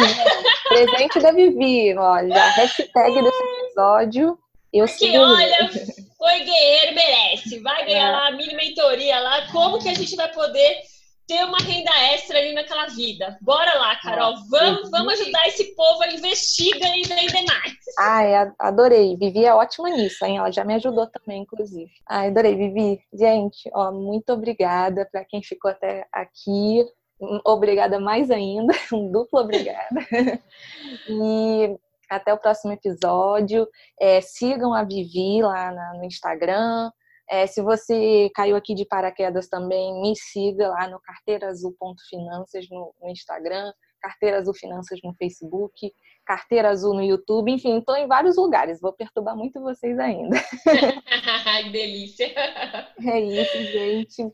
[0.68, 4.38] presente da Vivi, olha, hashtag desse episódio.
[4.72, 5.70] Eu porque, olha,
[6.18, 7.60] foi guerreiro, merece.
[7.60, 8.12] Vai ganhar é.
[8.12, 9.50] lá a mini mentoria lá.
[9.52, 10.78] Como que a gente vai poder
[11.26, 13.36] ter uma renda extra ali naquela vida?
[13.40, 14.34] Bora lá, Carol.
[14.48, 17.74] Vamos, vamos ajudar esse povo a investir e vender mais.
[17.98, 19.16] Ai, adorei.
[19.16, 20.38] Vivi é ótima nisso, hein?
[20.38, 21.90] Ela já me ajudou também, inclusive.
[22.08, 23.00] Ai, adorei, Vivi.
[23.12, 26.84] Gente, ó, muito obrigada para quem ficou até aqui.
[27.44, 30.06] Obrigada mais ainda, um duplo obrigada.
[31.08, 31.76] E
[32.10, 33.66] até o próximo episódio.
[34.00, 36.90] É, sigam a Vivi lá na, no Instagram.
[37.28, 43.10] É, se você caiu aqui de paraquedas também, me siga lá no carteiraazul.finanças no, no
[43.10, 45.92] Instagram, Carteira Azul Finanças no Facebook,
[46.24, 48.80] Carteira Azul no YouTube, enfim, estou em vários lugares.
[48.80, 50.36] Vou perturbar muito vocês ainda.
[51.64, 52.32] que delícia!
[53.04, 54.32] É isso, gente.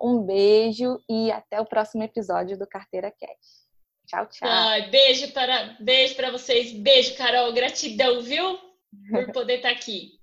[0.00, 3.59] Um beijo e até o próximo episódio do Carteira Cash.
[4.10, 4.90] Tchau, tchau.
[4.90, 6.72] Beijo para, beijo para vocês.
[6.72, 7.52] Beijo, Carol.
[7.52, 8.58] Gratidão, viu?
[9.08, 10.18] Por poder estar aqui.